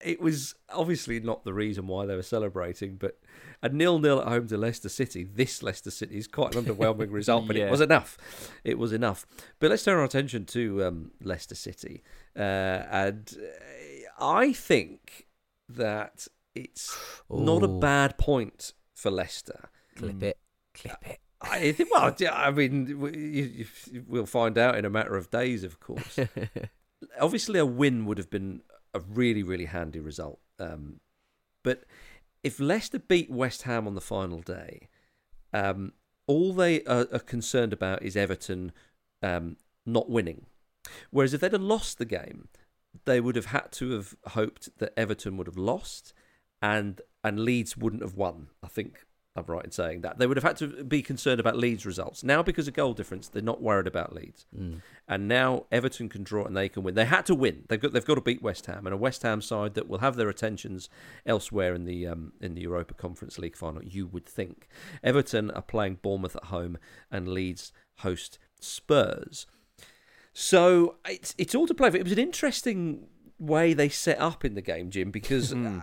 It 0.00 0.20
was 0.20 0.54
obviously 0.70 1.20
not 1.20 1.44
the 1.44 1.52
reason 1.52 1.86
why 1.86 2.06
they 2.06 2.14
were 2.14 2.22
celebrating, 2.22 2.96
but 2.96 3.18
a 3.62 3.68
nil-nil 3.68 4.20
at 4.20 4.28
home 4.28 4.46
to 4.48 4.56
Leicester 4.56 4.88
City. 4.88 5.24
This 5.24 5.62
Leicester 5.62 5.90
City 5.90 6.16
is 6.16 6.28
quite 6.28 6.54
an 6.54 6.64
underwhelming 6.66 7.12
result, 7.12 7.46
but 7.46 7.56
Yeah. 7.56 7.66
it 7.66 7.70
was 7.70 7.80
enough. 7.80 8.16
It 8.64 8.78
was 8.78 8.92
enough. 8.92 9.26
But 9.58 9.70
let's 9.70 9.82
turn 9.84 9.98
our 9.98 10.04
attention 10.04 10.44
to 10.46 10.84
um, 10.84 11.10
Leicester 11.22 11.56
City, 11.56 12.02
uh, 12.36 12.40
and 12.40 13.36
uh, 13.38 14.24
I 14.24 14.52
think 14.52 15.26
that 15.68 16.28
it's 16.54 16.96
not 17.28 17.62
a 17.62 17.68
bad 17.68 18.16
point 18.18 18.72
for 18.98 19.10
Leicester. 19.10 19.70
Clip 19.96 20.22
it. 20.22 20.38
Clip 20.74 20.96
it. 21.06 21.20
I 21.40 21.70
think. 21.72 21.90
Well, 21.92 22.14
yeah, 22.18 22.34
I 22.34 22.50
mean, 22.50 22.98
we- 22.98 23.16
you, 23.16 23.66
you, 23.92 24.04
we'll 24.08 24.26
find 24.26 24.58
out 24.58 24.76
in 24.76 24.84
a 24.84 24.90
matter 24.90 25.16
of 25.16 25.30
days, 25.30 25.62
of 25.62 25.78
course. 25.78 26.18
Obviously, 27.20 27.60
a 27.60 27.66
win 27.66 28.06
would 28.06 28.18
have 28.18 28.28
been 28.30 28.62
a 28.92 29.00
really, 29.00 29.42
really 29.44 29.66
handy 29.66 30.00
result. 30.00 30.40
Um, 30.58 30.98
but 31.62 31.84
if 32.42 32.58
Leicester 32.58 32.98
beat 32.98 33.30
West 33.30 33.62
Ham 33.62 33.86
on 33.86 33.94
the 33.94 34.00
final 34.00 34.40
day, 34.40 34.88
um, 35.52 35.92
all 36.26 36.52
they 36.52 36.82
are, 36.84 37.06
are 37.12 37.20
concerned 37.20 37.72
about 37.72 38.02
is 38.02 38.16
Everton 38.16 38.72
um, 39.22 39.56
not 39.86 40.10
winning. 40.10 40.46
Whereas 41.10 41.34
if 41.34 41.40
they'd 41.40 41.52
have 41.52 41.62
lost 41.62 41.98
the 41.98 42.04
game, 42.04 42.48
they 43.04 43.20
would 43.20 43.36
have 43.36 43.46
had 43.46 43.70
to 43.72 43.92
have 43.92 44.16
hoped 44.28 44.76
that 44.78 44.92
Everton 44.96 45.36
would 45.36 45.46
have 45.46 45.56
lost 45.58 46.12
and 46.60 47.00
and 47.28 47.40
Leeds 47.40 47.76
wouldn't 47.76 48.02
have 48.02 48.16
won. 48.16 48.48
I 48.62 48.68
think 48.68 49.04
I'm 49.36 49.44
right 49.46 49.64
in 49.64 49.70
saying 49.70 50.00
that 50.00 50.18
they 50.18 50.26
would 50.26 50.36
have 50.36 50.42
had 50.50 50.56
to 50.56 50.82
be 50.82 51.00
concerned 51.00 51.38
about 51.38 51.56
Leeds 51.56 51.86
results. 51.86 52.24
Now, 52.24 52.42
because 52.42 52.66
of 52.66 52.74
goal 52.74 52.92
difference, 52.92 53.28
they're 53.28 53.40
not 53.52 53.62
worried 53.62 53.86
about 53.86 54.12
Leeds, 54.12 54.46
Mm. 54.56 54.80
and 55.06 55.28
now 55.28 55.66
Everton 55.70 56.08
can 56.08 56.24
draw 56.24 56.44
and 56.44 56.56
they 56.56 56.68
can 56.68 56.82
win. 56.82 56.94
They 56.96 57.04
had 57.04 57.24
to 57.26 57.36
win. 57.36 57.64
They've 57.68 57.80
got 57.80 57.92
they've 57.92 58.04
got 58.04 58.16
to 58.16 58.20
beat 58.20 58.42
West 58.42 58.66
Ham, 58.66 58.84
and 58.86 58.94
a 58.94 58.96
West 58.96 59.22
Ham 59.22 59.40
side 59.40 59.74
that 59.74 59.88
will 59.88 59.98
have 59.98 60.16
their 60.16 60.28
attentions 60.28 60.88
elsewhere 61.24 61.72
in 61.74 61.84
the 61.84 62.06
um, 62.08 62.32
in 62.40 62.54
the 62.54 62.62
Europa 62.62 62.94
Conference 62.94 63.38
League 63.38 63.56
final. 63.56 63.84
You 63.84 64.06
would 64.08 64.26
think 64.26 64.66
Everton 65.04 65.50
are 65.52 65.62
playing 65.62 65.98
Bournemouth 66.02 66.34
at 66.34 66.46
home, 66.46 66.76
and 67.10 67.28
Leeds 67.28 67.72
host 67.98 68.38
Spurs. 68.58 69.46
So 70.32 70.96
it's 71.08 71.34
it's 71.38 71.54
all 71.54 71.66
to 71.68 71.74
play 71.74 71.90
for. 71.90 71.96
It 71.96 72.04
was 72.04 72.12
an 72.12 72.18
interesting 72.18 73.06
way 73.38 73.72
they 73.72 73.88
set 73.88 74.18
up 74.20 74.44
in 74.44 74.54
the 74.54 74.62
game, 74.62 74.90
Jim, 74.90 75.10
because 75.10 75.52
uh, 75.52 75.80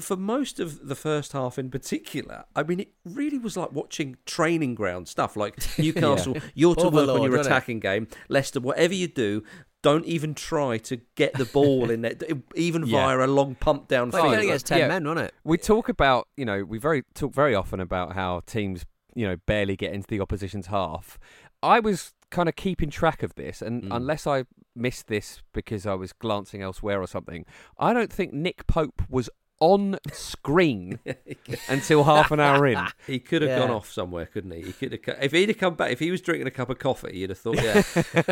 for 0.00 0.16
most 0.16 0.60
of 0.60 0.86
the 0.88 0.94
first 0.94 1.32
half 1.32 1.58
in 1.58 1.70
particular, 1.70 2.44
I 2.54 2.62
mean, 2.62 2.80
it 2.80 2.92
really 3.04 3.38
was 3.38 3.56
like 3.56 3.72
watching 3.72 4.16
training 4.26 4.74
ground 4.74 5.08
stuff. 5.08 5.36
Like 5.36 5.56
Newcastle, 5.78 6.34
Yeah. 6.34 6.40
you're 6.54 6.74
to 6.76 6.88
work 6.88 7.08
on 7.08 7.22
your 7.22 7.30
wasn't 7.30 7.34
it? 7.34 7.46
attacking 7.46 7.80
game. 7.80 8.08
Leicester, 8.28 8.60
whatever 8.60 8.94
you 8.94 9.08
do. 9.08 9.42
Don't 9.80 10.04
even 10.06 10.34
try 10.34 10.76
to 10.78 10.96
get 11.14 11.34
the 11.34 11.44
ball 11.44 11.88
in 11.88 12.00
there, 12.02 12.14
even 12.56 12.84
Yeah. 12.86 13.06
via 13.06 13.24
a 13.24 13.28
long 13.28 13.54
pump 13.54 13.86
down 13.86 14.10
Well, 14.10 14.24
field. 14.30 14.42
it 14.42 14.46
gets 14.46 14.64
10 14.64 14.88
men, 14.88 15.04
wasn't 15.04 15.28
it? 15.28 15.34
We 15.44 15.56
talk 15.56 15.88
about, 15.88 16.26
you 16.36 16.44
know, 16.44 16.64
we 16.64 16.78
very 16.78 17.04
talk 17.14 17.32
very 17.32 17.54
often 17.54 17.78
about 17.78 18.14
how 18.14 18.40
teams, 18.44 18.84
you 19.14 19.24
know, 19.28 19.36
barely 19.46 19.76
get 19.76 19.92
into 19.92 20.08
the 20.08 20.18
opposition's 20.20 20.66
half. 20.66 21.16
I 21.62 21.80
was 21.80 22.12
kind 22.30 22.48
of 22.48 22.56
keeping 22.56 22.90
track 22.90 23.22
of 23.22 23.34
this, 23.34 23.62
and 23.62 23.84
Mm. 23.84 23.96
unless 23.96 24.26
I 24.26 24.44
missed 24.76 25.06
this 25.08 25.42
because 25.52 25.86
I 25.86 25.94
was 25.94 26.12
glancing 26.12 26.62
elsewhere 26.62 27.00
or 27.00 27.06
something, 27.06 27.44
I 27.78 27.92
don't 27.92 28.12
think 28.12 28.32
Nick 28.32 28.66
Pope 28.66 29.02
was 29.08 29.28
on 29.60 29.98
screen 30.12 31.00
until 31.68 32.04
half 32.04 32.30
an 32.30 32.38
hour 32.38 32.64
in. 32.66 32.78
He 33.08 33.18
could 33.18 33.42
have 33.42 33.50
Yeah. 33.50 33.58
gone 33.58 33.70
off 33.72 33.90
somewhere, 33.90 34.26
couldn't 34.26 34.52
he? 34.52 34.62
He 34.62 34.72
could 34.72 34.92
have. 34.92 35.18
If 35.22 35.32
he'd 35.32 35.48
have 35.48 35.58
come 35.58 35.74
back, 35.74 35.90
if 35.90 35.98
he 35.98 36.12
was 36.12 36.20
drinking 36.20 36.46
a 36.46 36.50
cup 36.52 36.70
of 36.70 36.78
coffee, 36.78 37.16
you'd 37.18 37.30
have 37.30 37.38
thought, 37.38 37.56
yeah, 37.56 37.82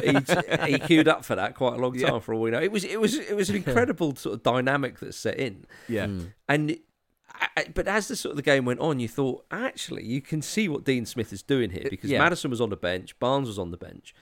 he'd, 0.04 0.68
he 0.70 0.78
queued 0.78 1.08
up 1.08 1.24
for 1.24 1.34
that 1.34 1.56
quite 1.56 1.74
a 1.74 1.78
long 1.78 1.94
time 1.94 2.00
Yeah. 2.14 2.18
for 2.20 2.32
all 2.34 2.42
we 2.42 2.50
know. 2.52 2.60
It 2.62 2.70
was, 2.70 2.84
it 2.84 3.00
was, 3.00 3.14
it 3.18 3.34
was 3.34 3.50
an 3.50 3.56
incredible 3.56 4.14
sort 4.14 4.34
of 4.36 4.42
dynamic 4.44 5.00
that 5.00 5.14
set 5.14 5.36
in. 5.38 5.64
Yeah. 5.88 6.06
And 6.48 6.70
I- 6.70 6.74
I- 6.74 6.78
but 7.74 7.88
as 7.88 8.08
the 8.08 8.16
sort 8.16 8.32
of 8.32 8.36
the 8.36 8.42
game 8.42 8.64
went 8.64 8.80
on, 8.80 9.00
you 9.00 9.08
thought 9.08 9.44
actually 9.50 10.04
you 10.04 10.20
can 10.20 10.42
see 10.42 10.68
what 10.68 10.84
Dean 10.84 11.06
Smith 11.06 11.32
is 11.32 11.42
doing 11.42 11.70
here 11.70 11.84
uh, 11.86 11.90
because 11.90 12.10
yeah. 12.10 12.18
Maddison 12.18 12.50
was 12.50 12.60
on 12.60 12.70
the 12.70 12.76
bench, 12.76 13.18
Barnes 13.18 13.48
was 13.48 13.58
on 13.58 13.70
the 13.70 13.76
bench, 13.76 14.14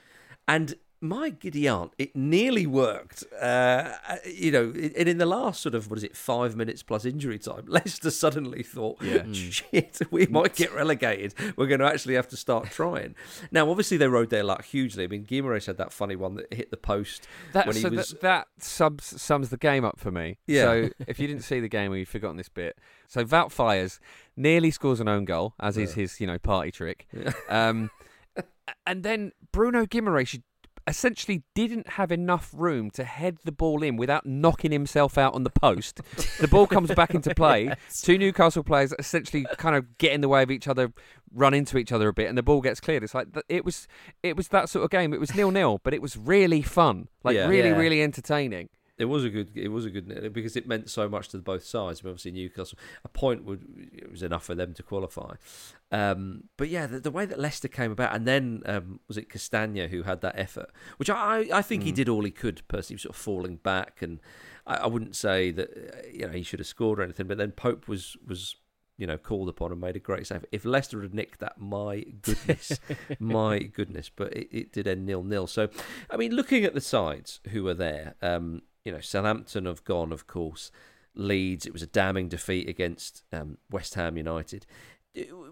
and 0.47 0.75
my 1.07 1.29
giddy 1.29 1.67
aunt, 1.67 1.93
it 1.97 2.15
nearly 2.15 2.65
worked. 2.65 3.23
Uh, 3.39 3.93
you 4.25 4.51
know, 4.51 4.73
and 4.75 5.07
in 5.09 5.17
the 5.17 5.25
last 5.25 5.61
sort 5.61 5.75
of 5.75 5.89
what 5.89 5.97
is 5.97 6.03
it, 6.03 6.15
five 6.15 6.55
minutes 6.55 6.83
plus 6.83 7.05
injury 7.05 7.39
time, 7.39 7.63
Leicester 7.67 8.11
suddenly 8.11 8.63
thought, 8.63 9.01
Yeah. 9.01 9.23
shit, 9.33 9.99
we 10.11 10.25
might 10.27 10.55
get 10.55 10.73
relegated. 10.73 11.33
We're 11.55 11.67
going 11.67 11.79
to 11.79 11.85
actually 11.87 12.15
have 12.15 12.27
to 12.29 12.37
start 12.37 12.69
trying. 12.71 13.15
Now, 13.51 13.69
obviously, 13.69 13.97
they 13.97 14.07
rode 14.07 14.29
their 14.29 14.43
luck 14.43 14.65
hugely. 14.65 15.03
I 15.03 15.07
mean, 15.07 15.25
Guimaraes 15.25 15.65
had 15.67 15.77
that 15.77 15.91
funny 15.93 16.15
one 16.15 16.35
that 16.35 16.53
hit 16.53 16.71
the 16.71 16.77
post 16.77 17.27
That, 17.53 17.67
when 17.67 17.75
he 17.75 17.81
so 17.81 17.89
was. 17.89 18.09
that, 18.09 18.21
that 18.21 18.47
subs, 18.59 19.21
sums 19.21 19.49
the 19.49 19.57
game 19.57 19.85
up 19.85 19.99
for 19.99 20.11
me. 20.11 20.37
Yeah. 20.47 20.63
So 20.63 20.89
if 21.07 21.19
you 21.19 21.27
didn't 21.27 21.43
see 21.43 21.59
the 21.59 21.69
game 21.69 21.91
or 21.91 21.97
you've 21.97 22.09
forgotten 22.09 22.37
this 22.37 22.49
bit, 22.49 22.77
so 23.07 23.23
Wout 23.23 23.53
Faes, 23.53 23.99
nearly 24.35 24.71
scores 24.71 24.99
an 24.99 25.07
own 25.07 25.25
goal, 25.25 25.53
as 25.59 25.77
is 25.77 25.93
his, 25.93 26.19
you 26.19 26.27
know, 26.27 26.37
party 26.39 26.71
trick. 26.71 27.07
Yeah. 27.13 27.31
Um, 27.49 27.91
and 28.87 29.03
then 29.03 29.31
Bruno 29.51 29.85
Guimaraes 29.85 30.41
essentially 30.87 31.43
didn't 31.55 31.87
have 31.91 32.11
enough 32.11 32.51
room 32.55 32.91
to 32.91 33.03
head 33.03 33.37
the 33.43 33.51
ball 33.51 33.81
in 33.81 33.97
without 33.97 34.25
knocking 34.25 34.71
himself 34.71 35.17
out 35.17 35.33
on 35.33 35.43
the 35.43 35.49
post. 35.49 35.99
the 36.39 36.47
ball 36.47 36.67
comes 36.67 36.93
back 36.93 37.13
into 37.15 37.33
play. 37.35 37.73
Two 38.01 38.17
Newcastle 38.17 38.63
players 38.63 38.93
essentially 38.99 39.45
kind 39.57 39.75
of 39.75 39.97
get 39.97 40.11
in 40.13 40.21
the 40.21 40.29
way 40.29 40.43
of 40.43 40.51
each 40.51 40.67
other, 40.67 40.93
run 41.33 41.53
into 41.53 41.77
each 41.77 41.91
other 41.91 42.07
a 42.09 42.13
bit, 42.13 42.27
and 42.29 42.37
the 42.37 42.43
ball 42.43 42.61
gets 42.61 42.79
cleared. 42.79 43.03
It's 43.03 43.15
like 43.15 43.27
it 43.49 43.65
was, 43.65 43.87
it 44.21 44.37
was 44.37 44.49
that 44.49 44.69
sort 44.69 44.85
of 44.85 44.91
game. 44.91 45.13
It 45.13 45.19
was 45.19 45.33
nil 45.33 45.51
nil, 45.51 45.79
but 45.83 45.93
it 45.93 46.01
was 46.01 46.15
really 46.17 46.61
fun, 46.61 47.07
like 47.23 47.35
Yeah. 47.35 47.47
really, 47.47 47.69
Yeah. 47.69 47.77
really 47.77 48.03
entertaining. 48.03 48.69
It 48.97 49.05
was 49.05 49.25
a 49.25 49.29
good. 49.29 49.51
It 49.55 49.67
was 49.69 49.83
a 49.85 49.89
good 49.89 50.31
because 50.33 50.55
it 50.55 50.67
meant 50.67 50.89
so 50.89 51.09
much 51.09 51.27
to 51.29 51.37
both 51.39 51.65
sides. 51.65 51.99
I 51.99 52.03
mean, 52.05 52.11
obviously, 52.11 52.31
Newcastle 52.31 52.77
a 53.03 53.09
point 53.09 53.43
would 53.43 53.89
it 53.93 54.09
was 54.09 54.23
enough 54.23 54.45
for 54.45 54.55
them 54.55 54.73
to 54.73 54.83
qualify. 54.83 55.33
Um, 55.91 56.45
but 56.57 56.69
yeah, 56.69 56.87
the, 56.87 56.99
the 57.01 57.11
way 57.11 57.25
that 57.25 57.39
Leicester 57.39 57.67
came 57.67 57.91
about, 57.91 58.15
and 58.15 58.25
then 58.25 58.61
um, 58.65 58.99
was 59.07 59.17
it 59.17 59.29
Castagna 59.29 59.87
who 59.87 60.03
had 60.03 60.21
that 60.21 60.37
effort, 60.39 60.71
which 60.97 61.09
I 61.09 61.45
I 61.51 61.61
think 61.61 61.83
he 61.83 61.91
Mm. 61.91 61.95
did 61.95 62.09
all 62.09 62.23
he 62.23 62.31
could. 62.31 62.65
Personally, 62.69 62.99
sort 62.99 63.15
of 63.15 63.21
falling 63.21 63.57
back, 63.57 64.01
and 64.01 64.21
I, 64.65 64.75
I 64.77 64.87
wouldn't 64.87 65.15
say 65.15 65.51
that 65.51 65.69
you 66.13 66.25
know 66.27 66.31
he 66.33 66.43
should 66.43 66.59
have 66.59 66.67
scored 66.67 66.99
or 66.99 67.03
anything. 67.03 67.27
But 67.27 67.37
then 67.37 67.51
Pope 67.51 67.89
was 67.89 68.15
was 68.25 68.55
you 68.97 69.05
know 69.05 69.17
called 69.17 69.49
upon 69.49 69.73
and 69.73 69.81
made 69.81 69.97
a 69.97 69.99
great 69.99 70.25
save. 70.25 70.45
If 70.53 70.63
Leicester 70.63 71.01
had 71.01 71.13
nicked 71.13 71.41
that, 71.41 71.59
my 71.59 72.05
goodness, 72.21 72.79
my 73.19 73.59
goodness. 73.59 74.09
But 74.09 74.31
it, 74.33 74.47
it 74.57 74.71
did 74.71 74.87
end 74.87 75.05
nil 75.05 75.21
nil. 75.21 75.47
So 75.47 75.67
I 76.09 76.15
mean, 76.15 76.31
looking 76.31 76.63
at 76.63 76.73
the 76.73 76.79
sides 76.79 77.41
who 77.51 77.65
were 77.65 77.73
there, 77.73 78.15
um, 78.21 78.61
you 78.85 78.91
know, 78.93 79.01
Southampton 79.01 79.65
have 79.65 79.83
gone, 79.83 80.13
of 80.13 80.27
course. 80.27 80.71
Leeds, 81.15 81.65
it 81.65 81.73
was 81.73 81.81
a 81.81 81.87
damning 81.87 82.29
defeat 82.29 82.69
against 82.69 83.23
um, 83.33 83.57
West 83.71 83.95
Ham 83.95 84.15
United. 84.17 84.65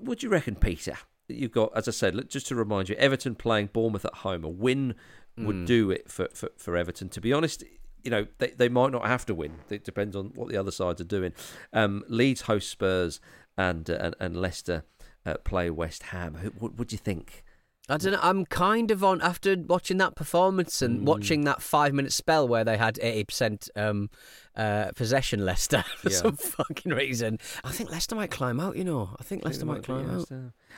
Would 0.02 0.22
you 0.24 0.30
reckon, 0.30 0.56
Peter? 0.56 0.98
You've 1.30 1.52
got, 1.52 1.72
as 1.76 1.88
I 1.88 1.92
said, 1.92 2.30
just 2.30 2.48
to 2.48 2.56
remind 2.56 2.90
you, 2.90 2.96
Everton 2.96 3.36
playing 3.36 3.70
Bournemouth 3.74 4.06
at 4.06 4.14
home. 4.16 4.44
A 4.44 4.50
win 4.50 4.96
would 5.38 5.56
Mm. 5.56 5.66
do 5.66 5.90
it 5.90 6.12
for, 6.12 6.28
for, 6.34 6.50
for 6.58 6.76
Everton. 6.78 7.10
To 7.10 7.22
be 7.22 7.32
honest, 7.34 7.64
you 8.04 8.12
know, 8.12 8.28
they, 8.38 8.50
they 8.50 8.70
might 8.70 8.92
not 8.92 9.08
have 9.08 9.26
to 9.28 9.34
win. 9.34 9.54
It 9.70 9.84
depends 9.86 10.16
on 10.16 10.28
what 10.36 10.50
the 10.50 10.58
other 10.58 10.70
sides 10.72 11.00
are 11.02 11.06
doing. 11.06 11.34
Um, 11.72 12.04
Leeds 12.08 12.42
host 12.42 12.70
Spurs 12.70 13.20
and, 13.58 13.90
uh, 13.90 13.98
and, 14.00 14.16
and 14.20 14.38
Leicester 14.38 14.84
uh, 15.26 15.36
play 15.46 15.70
West 15.70 16.04
Ham. 16.04 16.36
What, 16.60 16.74
what 16.78 16.90
do 16.90 16.94
you 16.94 17.00
think? 17.00 17.43
I 17.90 17.98
don't 17.98 18.14
know. 18.14 18.20
I'm 18.22 18.46
kind 18.46 18.92
of 18.92 19.04
on 19.04 19.22
after 19.22 19.58
watching 19.58 19.98
that 19.98 20.16
performance 20.16 20.82
and 20.82 21.02
Mm. 21.02 21.04
watching 21.04 21.44
that 21.44 21.62
five 21.62 21.94
minute 21.94 22.14
spell 22.14 22.48
where 22.48 22.64
they 22.64 22.78
had 22.78 22.98
eighty 23.02 23.26
percent 23.26 23.70
um, 23.76 24.10
uh, 24.56 24.92
possession. 24.96 25.44
Leicester 25.44 25.84
for 25.98 26.10
Yeah. 26.10 26.16
some 26.18 26.38
fucking 26.38 26.94
reason. 26.94 27.40
I 27.64 27.72
think 27.72 27.92
Leicester 27.92 28.16
might 28.16 28.32
climb 28.32 28.62
out. 28.62 28.78
You 28.78 28.86
know, 28.86 29.16
I 29.20 29.24
think 29.24 29.44
Leicester 29.44 29.66
might 29.66 29.84
climb 29.84 30.10
out. 30.10 30.32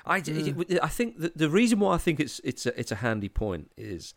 I, 0.06 0.16
I 0.16 0.88
think 0.90 1.20
that 1.20 1.38
the 1.38 1.50
reason 1.50 1.80
why 1.80 1.94
I 1.94 1.98
think 2.00 2.20
it's 2.20 2.42
it's 2.44 2.66
a, 2.66 2.80
it's 2.80 2.92
a 2.92 2.96
handy 2.96 3.30
point 3.30 3.72
is 3.78 4.16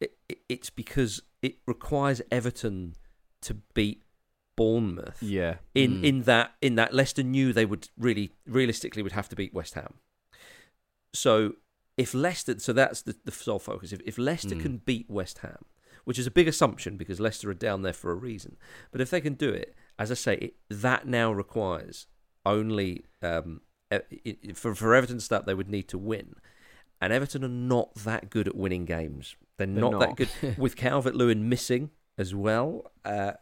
it, 0.00 0.16
it, 0.28 0.38
it's 0.48 0.70
because 0.70 1.22
it 1.42 1.56
requires 1.66 2.22
Everton 2.30 2.94
to 3.42 3.54
beat 3.74 4.02
Bournemouth. 4.56 5.22
Yeah. 5.22 5.56
In 5.74 6.00
Mm. 6.00 6.04
in 6.04 6.22
that 6.22 6.54
in 6.62 6.76
that 6.76 6.94
Leicester 6.94 7.22
knew 7.22 7.52
they 7.52 7.66
would 7.66 7.90
really 7.98 8.32
realistically 8.46 9.02
would 9.02 9.12
have 9.12 9.28
to 9.28 9.36
beat 9.36 9.52
West 9.52 9.74
Ham. 9.74 9.94
So 11.12 11.56
if 11.96 12.12
Leicester, 12.14 12.58
so 12.58 12.72
that's 12.72 13.02
the, 13.02 13.14
the 13.24 13.30
sole 13.30 13.58
focus. 13.58 13.92
If, 13.92 14.00
if 14.04 14.18
Leicester 14.18 14.54
Mm. 14.56 14.62
can 14.62 14.76
beat 14.78 15.08
West 15.08 15.38
Ham, 15.38 15.64
which 16.04 16.18
is 16.18 16.26
a 16.26 16.30
big 16.30 16.48
assumption 16.48 16.96
because 16.96 17.20
Leicester 17.20 17.50
are 17.50 17.54
down 17.54 17.82
there 17.82 17.92
for 17.92 18.10
a 18.10 18.14
reason, 18.16 18.56
but 18.90 19.00
if 19.00 19.10
they 19.10 19.20
can 19.20 19.34
do 19.34 19.48
it, 19.50 19.74
as 19.98 20.10
I 20.10 20.14
say, 20.14 20.34
it, 20.36 20.54
that 20.70 21.06
now 21.06 21.32
requires 21.32 22.06
only 22.44 23.04
um, 23.22 23.60
e- 23.92 24.36
i- 24.48 24.52
for 24.54 24.74
for 24.74 24.94
Everton 24.94 25.18
to 25.18 25.24
start, 25.24 25.46
they 25.46 25.54
would 25.54 25.70
need 25.70 25.88
to 25.88 25.98
win, 25.98 26.34
and 27.00 27.12
Everton 27.12 27.44
are 27.44 27.48
not 27.48 27.94
that 27.96 28.28
good 28.28 28.48
at 28.48 28.56
winning 28.56 28.84
games. 28.84 29.36
They're, 29.56 29.66
They're 29.68 29.80
not, 29.90 30.00
that 30.00 30.16
good 30.16 30.30
with 30.58 30.74
Calvert 30.76 31.14
Lewin 31.14 31.48
missing 31.48 31.90
as 32.18 32.34
well. 32.34 32.90
Uh, 33.04 33.32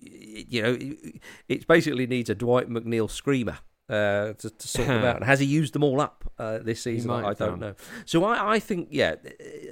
you 0.00 0.62
know, 0.62 0.76
it- 0.80 1.20
it 1.48 1.66
basically 1.66 2.06
needs 2.06 2.30
a 2.30 2.34
Dwight 2.34 2.68
McNeil 2.70 3.10
screamer 3.10 3.58
uh, 3.88 4.32
to, 4.34 4.50
to 4.50 4.68
sort 4.68 4.88
them 4.88 5.04
out. 5.10 5.16
And 5.16 5.24
has 5.24 5.40
he 5.40 5.46
used 5.46 5.72
them 5.74 5.82
all 5.84 6.00
up 6.00 6.30
uh, 6.38 6.58
this 6.58 6.82
season? 6.82 7.10
I 7.10 7.34
don't 7.34 7.60
know. 7.60 7.74
So 8.04 8.24
I, 8.24 8.54
I 8.54 8.58
think, 8.58 8.88
yeah, 8.90 9.14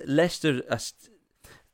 Leicester. 0.06 0.62
Are 0.70 0.78
st- 0.78 1.10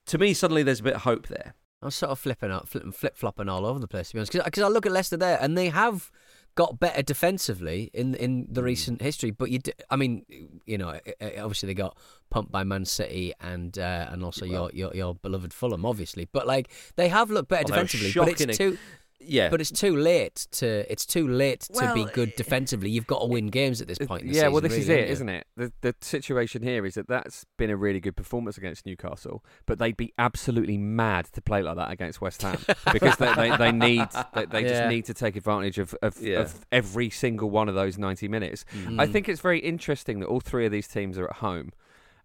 to 0.06 0.18
me, 0.18 0.34
suddenly 0.34 0.62
there's 0.62 0.80
a 0.80 0.84
bit 0.84 0.94
of 0.94 1.02
hope 1.02 1.28
there. 1.28 1.54
I'm 1.80 1.90
sort 1.90 2.10
of 2.10 2.18
flipping 2.18 2.50
out, 2.50 2.68
flip, 2.68 2.84
flip 2.94 3.16
flopping 3.16 3.48
all 3.48 3.66
over 3.66 3.78
the 3.78 3.88
place 3.88 4.08
to 4.08 4.14
be 4.14 4.20
honest. 4.20 4.32
Because 4.32 4.62
I 4.62 4.68
look 4.68 4.86
at 4.86 4.92
Leicester 4.92 5.16
there, 5.16 5.38
and 5.40 5.58
they 5.58 5.68
have 5.68 6.10
got 6.54 6.78
better 6.78 7.02
defensively 7.02 7.90
in 7.94 8.14
in 8.14 8.46
the 8.50 8.62
recent 8.62 9.00
history. 9.02 9.30
But 9.30 9.50
you, 9.50 9.58
d- 9.58 9.72
I 9.90 9.96
mean, 9.96 10.24
you 10.66 10.78
know, 10.78 10.90
eh, 10.90 11.12
eh, 11.20 11.40
obviously 11.40 11.68
they 11.68 11.74
got 11.74 11.96
pumped 12.30 12.52
by 12.52 12.62
Man 12.62 12.84
City 12.84 13.32
and 13.40 13.76
uh, 13.78 14.08
and 14.10 14.22
also 14.24 14.44
your, 14.44 14.70
your 14.72 14.94
your 14.94 15.14
beloved 15.14 15.52
Fulham, 15.52 15.84
obviously. 15.84 16.28
But 16.30 16.46
like 16.46 16.70
they 16.96 17.08
have 17.08 17.30
looked 17.30 17.48
better 17.48 17.64
they 17.64 17.70
were 17.72 17.82
defensively. 17.82 18.12
But 18.14 18.28
it's 18.28 18.58
too. 18.58 18.78
Yeah. 19.24 19.48
But 19.48 19.60
it's 19.60 19.70
too 19.70 19.96
late 19.96 20.46
to 20.52 20.90
it's 20.90 21.06
too 21.06 21.28
late 21.28 21.60
to 21.74 21.92
be 21.94 22.04
good 22.12 22.34
defensively. 22.36 22.90
You've 22.90 23.06
got 23.06 23.20
to 23.20 23.26
win 23.26 23.48
games 23.48 23.80
at 23.80 23.88
this 23.88 23.98
point. 23.98 24.22
In 24.22 24.28
the 24.28 24.34
yeah, 24.34 24.48
well, 24.48 24.60
this 24.60 24.72
is 24.74 24.88
really, 24.88 25.02
it, 25.02 25.08
haven't 25.10 25.28
it? 25.28 25.46
The 25.56 25.72
the 25.80 25.94
situation 26.00 26.62
here 26.62 26.84
is 26.86 26.94
that 26.94 27.08
that's 27.08 27.44
been 27.58 27.70
a 27.70 27.76
really 27.76 28.00
good 28.00 28.16
performance 28.16 28.56
against 28.58 28.86
Newcastle, 28.86 29.44
but 29.66 29.78
they'd 29.78 29.96
be 29.96 30.12
absolutely 30.18 30.78
mad 30.78 31.26
to 31.32 31.42
play 31.42 31.62
like 31.62 31.76
that 31.76 31.90
against 31.90 32.20
West 32.20 32.42
Ham 32.42 32.58
because 32.92 33.16
they, 33.16 33.34
they, 33.34 33.56
they 33.56 33.72
need 33.72 34.06
they, 34.34 34.46
they 34.46 34.62
Yeah. 34.62 34.68
just 34.68 34.88
need 34.88 35.04
to 35.06 35.14
take 35.14 35.36
advantage 35.36 35.78
of 35.78 35.94
of, 36.02 36.20
Yeah. 36.20 36.40
of 36.40 36.66
every 36.72 37.10
single 37.10 37.50
one 37.50 37.68
of 37.68 37.74
those 37.74 37.98
ninety 37.98 38.28
minutes. 38.28 38.64
Mm. 38.74 39.00
I 39.00 39.06
think 39.06 39.28
it's 39.28 39.40
very 39.40 39.58
interesting 39.60 40.20
that 40.20 40.26
all 40.26 40.40
three 40.40 40.66
of 40.66 40.72
these 40.72 40.88
teams 40.88 41.18
are 41.18 41.26
at 41.26 41.36
home. 41.36 41.72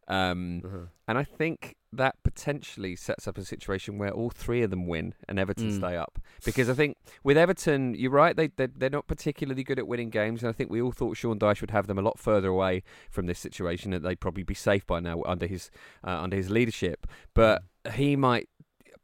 Um, 0.08 0.62
Uh-huh. 0.66 0.78
And 1.08 1.18
I 1.18 1.24
think 1.24 1.76
that 1.94 2.16
potentially 2.24 2.96
sets 2.96 3.28
up 3.28 3.38
a 3.38 3.44
situation 3.46 3.98
where 3.98 4.12
all 4.12 4.30
three 4.30 4.62
of 4.62 4.70
them 4.70 4.88
win 4.88 5.14
and 5.28 5.40
Everton 5.40 5.70
Mm. 5.70 5.78
stay 5.78 5.96
up. 5.96 6.20
Because 6.46 6.70
I 6.70 6.74
think 6.74 6.98
with 7.24 7.38
Everton, 7.38 7.94
you're 7.96 8.12
right, 8.12 8.36
they, 8.36 8.48
they, 8.48 8.68
they're 8.68 8.90
not 8.90 9.08
particularly 9.08 9.64
good 9.64 9.80
at 9.80 9.88
winning 9.88 10.10
games. 10.10 10.44
And 10.44 10.50
I 10.50 10.52
think 10.54 10.70
we 10.70 10.82
all 10.82 10.92
thought 10.92 11.16
Sean 11.18 11.40
Dyche 11.40 11.62
would 11.62 11.72
have 11.72 11.88
them 11.88 11.98
a 11.98 12.02
lot 12.02 12.20
further 12.20 12.50
away 12.50 12.84
from 13.10 13.26
this 13.26 13.40
situation, 13.40 13.92
that 13.92 14.02
they'd 14.04 14.20
probably 14.20 14.44
be 14.44 14.54
safe 14.54 14.86
by 14.86 15.00
now 15.00 15.24
under 15.26 15.48
his, 15.48 15.72
uh, 16.06 16.22
under 16.22 16.36
his 16.36 16.50
leadership. 16.50 17.08
But 17.34 17.64
he 17.94 18.16
might. 18.16 18.50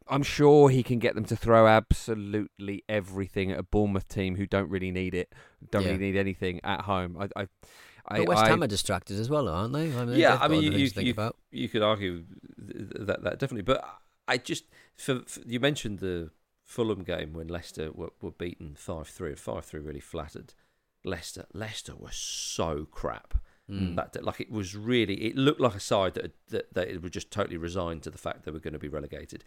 I'm 0.06 0.22
sure 0.22 0.68
he 0.68 0.82
can 0.82 0.98
get 0.98 1.14
them 1.14 1.24
to 1.24 1.36
throw 1.36 1.66
absolutely 1.66 2.84
everything 2.90 3.50
at 3.50 3.58
a 3.58 3.62
Bournemouth 3.62 4.06
team 4.08 4.36
who 4.36 4.46
don't 4.46 4.68
really 4.68 4.90
need 4.90 5.14
it, 5.14 5.32
don't 5.70 5.82
Yeah. 5.84 5.92
really 5.92 6.12
need 6.12 6.16
anything 6.18 6.60
at 6.62 6.82
home. 6.82 7.16
I, 7.18 7.28
I, 7.42 7.46
I, 8.06 8.18
But 8.18 8.28
West 8.28 8.44
I- 8.44 8.48
Ham 8.48 8.62
are 8.62 8.66
distracted 8.66 9.18
as 9.18 9.30
well, 9.30 9.48
aren't 9.48 9.72
they? 9.72 9.94
I 9.96 10.04
mean, 10.04 10.18
yeah, 10.18 10.38
I 10.40 10.48
mean, 10.48 10.62
you, 10.62 10.72
you, 10.72 10.88
think 10.88 11.06
you, 11.06 11.12
about. 11.12 11.36
you 11.50 11.68
could 11.68 11.82
argue 11.82 12.24
that 12.58 13.22
that 13.22 13.38
definitely, 13.38 13.62
but 13.62 13.84
I 14.28 14.38
just 14.38 14.64
for, 14.96 15.22
for 15.26 15.40
you 15.46 15.60
mentioned 15.60 16.00
the 16.00 16.30
Fulham 16.64 17.02
game 17.02 17.32
when 17.32 17.48
Leicester 17.48 17.90
were, 17.92 18.10
were 18.20 18.30
beaten 18.30 18.74
five 18.76 19.08
three. 19.08 19.34
Five 19.34 19.64
three 19.64 19.80
really 19.80 20.00
flattered 20.00 20.54
Leicester. 21.04 21.46
Leicester 21.52 21.94
were 21.96 22.12
so 22.12 22.86
crap. 22.90 23.34
Mm. 23.70 23.96
That 23.96 24.22
like 24.22 24.40
it 24.40 24.50
was 24.50 24.76
really, 24.76 25.14
it 25.24 25.36
looked 25.36 25.60
like 25.60 25.74
a 25.74 25.80
side 25.80 26.14
that, 26.14 26.34
that 26.48 26.74
that 26.74 26.88
it 26.88 27.00
was 27.02 27.10
just 27.10 27.30
totally 27.30 27.56
resigned 27.56 28.02
to 28.02 28.10
the 28.10 28.18
fact 28.18 28.44
they 28.44 28.50
were 28.50 28.60
going 28.60 28.74
to 28.74 28.78
be 28.78 28.88
relegated. 28.88 29.42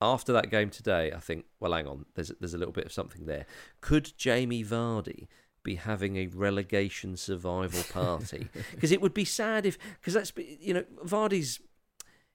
After 0.00 0.32
that 0.32 0.50
game 0.50 0.70
today, 0.70 1.12
I 1.12 1.20
think, 1.20 1.44
well, 1.60 1.72
hang 1.72 1.86
on, 1.86 2.06
there's 2.14 2.32
there's 2.40 2.54
a 2.54 2.58
little 2.58 2.72
bit 2.72 2.84
of 2.84 2.92
something 2.92 3.26
there. 3.26 3.46
Could 3.80 4.12
Jamie 4.16 4.64
Vardy 4.64 5.28
be 5.64 5.74
having 5.74 6.16
a 6.16 6.28
relegation 6.28 7.16
survival 7.16 7.82
party? 7.92 8.48
Because 8.70 8.92
it 8.92 9.00
would 9.00 9.14
be 9.14 9.24
sad 9.24 9.66
if, 9.66 9.78
because 10.00 10.14
that's 10.14 10.32
you 10.36 10.74
know 10.74 10.84
Vardy's. 11.04 11.60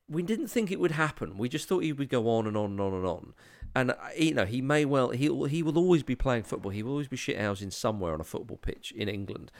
We 0.10 0.24
didn't 0.24 0.48
think 0.48 0.72
it 0.72 0.80
would 0.80 0.92
happen. 0.92 1.38
We 1.38 1.48
just 1.48 1.68
thought 1.68 1.84
he 1.84 1.94
would 1.94 2.10
go 2.10 2.28
on 2.30 2.48
and 2.48 2.58
on 2.58 2.72
and 2.72 2.82
on 2.82 2.94
and 2.94 3.06
on. 3.06 3.34
And 3.76 3.92
uh, 3.92 3.96
you 4.18 4.34
know 4.34 4.46
he 4.46 4.62
may 4.62 4.84
well 4.84 5.12
he 5.12 5.26
he 5.48 5.64
will 5.64 5.78
always 5.78 6.04
be 6.04 6.16
playing 6.16 6.44
football. 6.44 6.72
He 6.72 6.84
will 6.84 6.92
always 6.92 7.08
be 7.08 7.18
shithousing 7.18 7.72
somewhere 7.72 8.14
on 8.14 8.20
a 8.20 8.26
football 8.26 8.58
pitch 8.58 8.92
in 8.92 9.08
England. 9.08 9.52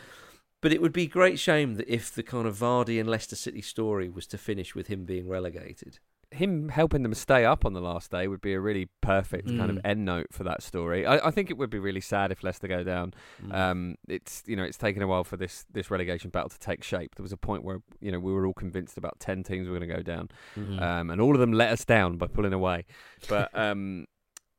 But 0.62 0.74
it 0.74 0.82
would 0.82 0.92
be 0.92 1.08
great 1.08 1.40
shame 1.40 1.76
that 1.76 1.88
if 1.88 2.14
the 2.14 2.24
kind 2.24 2.46
of 2.46 2.58
Vardy 2.58 3.00
and 3.00 3.10
Leicester 3.10 3.36
City 3.36 3.62
story 3.62 4.10
was 4.10 4.28
to 4.28 4.38
finish 4.38 4.76
with 4.76 4.88
him 4.88 5.06
being 5.06 5.30
relegated. 5.30 6.00
Him 6.32 6.70
helping 6.70 7.02
them 7.04 7.14
stay 7.14 7.44
up 7.44 7.66
on 7.66 7.74
the 7.74 7.82
last 7.82 8.12
day 8.12 8.28
would 8.28 8.42
be 8.42 8.54
a 8.54 8.60
really 8.60 8.88
perfect 9.02 9.48
kind 9.48 9.72
of 9.72 9.78
Mm. 9.78 9.82
end 9.86 10.06
note 10.06 10.28
for 10.32 10.44
that 10.44 10.62
story. 10.62 11.06
I, 11.06 11.28
I 11.28 11.32
think 11.32 11.50
it 11.50 11.58
would 11.58 11.70
be 11.72 11.80
really 11.80 12.02
sad 12.02 12.32
if 12.32 12.44
Leicester 12.44 12.68
go 12.68 12.84
down. 12.84 13.14
Mm. 13.44 13.54
Um, 13.56 13.96
it's 14.08 14.44
you 14.46 14.56
know 14.56 14.64
it's 14.64 14.78
taken 14.78 15.02
a 15.02 15.08
while 15.08 15.24
for 15.24 15.38
this 15.38 15.66
this 15.72 15.90
relegation 15.90 16.30
battle 16.30 16.50
to 16.50 16.60
take 16.60 16.84
shape. 16.84 17.16
There 17.16 17.24
was 17.24 17.32
a 17.34 17.38
point 17.38 17.64
where 17.64 17.80
you 18.00 18.12
know 18.12 18.20
we 18.20 18.32
were 18.32 18.46
all 18.46 18.54
convinced 18.54 18.98
about 18.98 19.20
ten 19.20 19.42
teams 19.44 19.68
were 19.68 19.76
going 19.78 19.90
to 19.90 19.96
go 19.96 20.04
down, 20.04 20.30
Mhm. 20.56 20.82
um, 20.82 21.10
and 21.10 21.20
all 21.20 21.34
of 21.34 21.40
them 21.40 21.52
let 21.54 21.72
us 21.72 21.84
down 21.84 22.18
by 22.18 22.28
pulling 22.28 22.54
away. 22.54 22.86
But 23.28 23.50
um, 23.58 24.06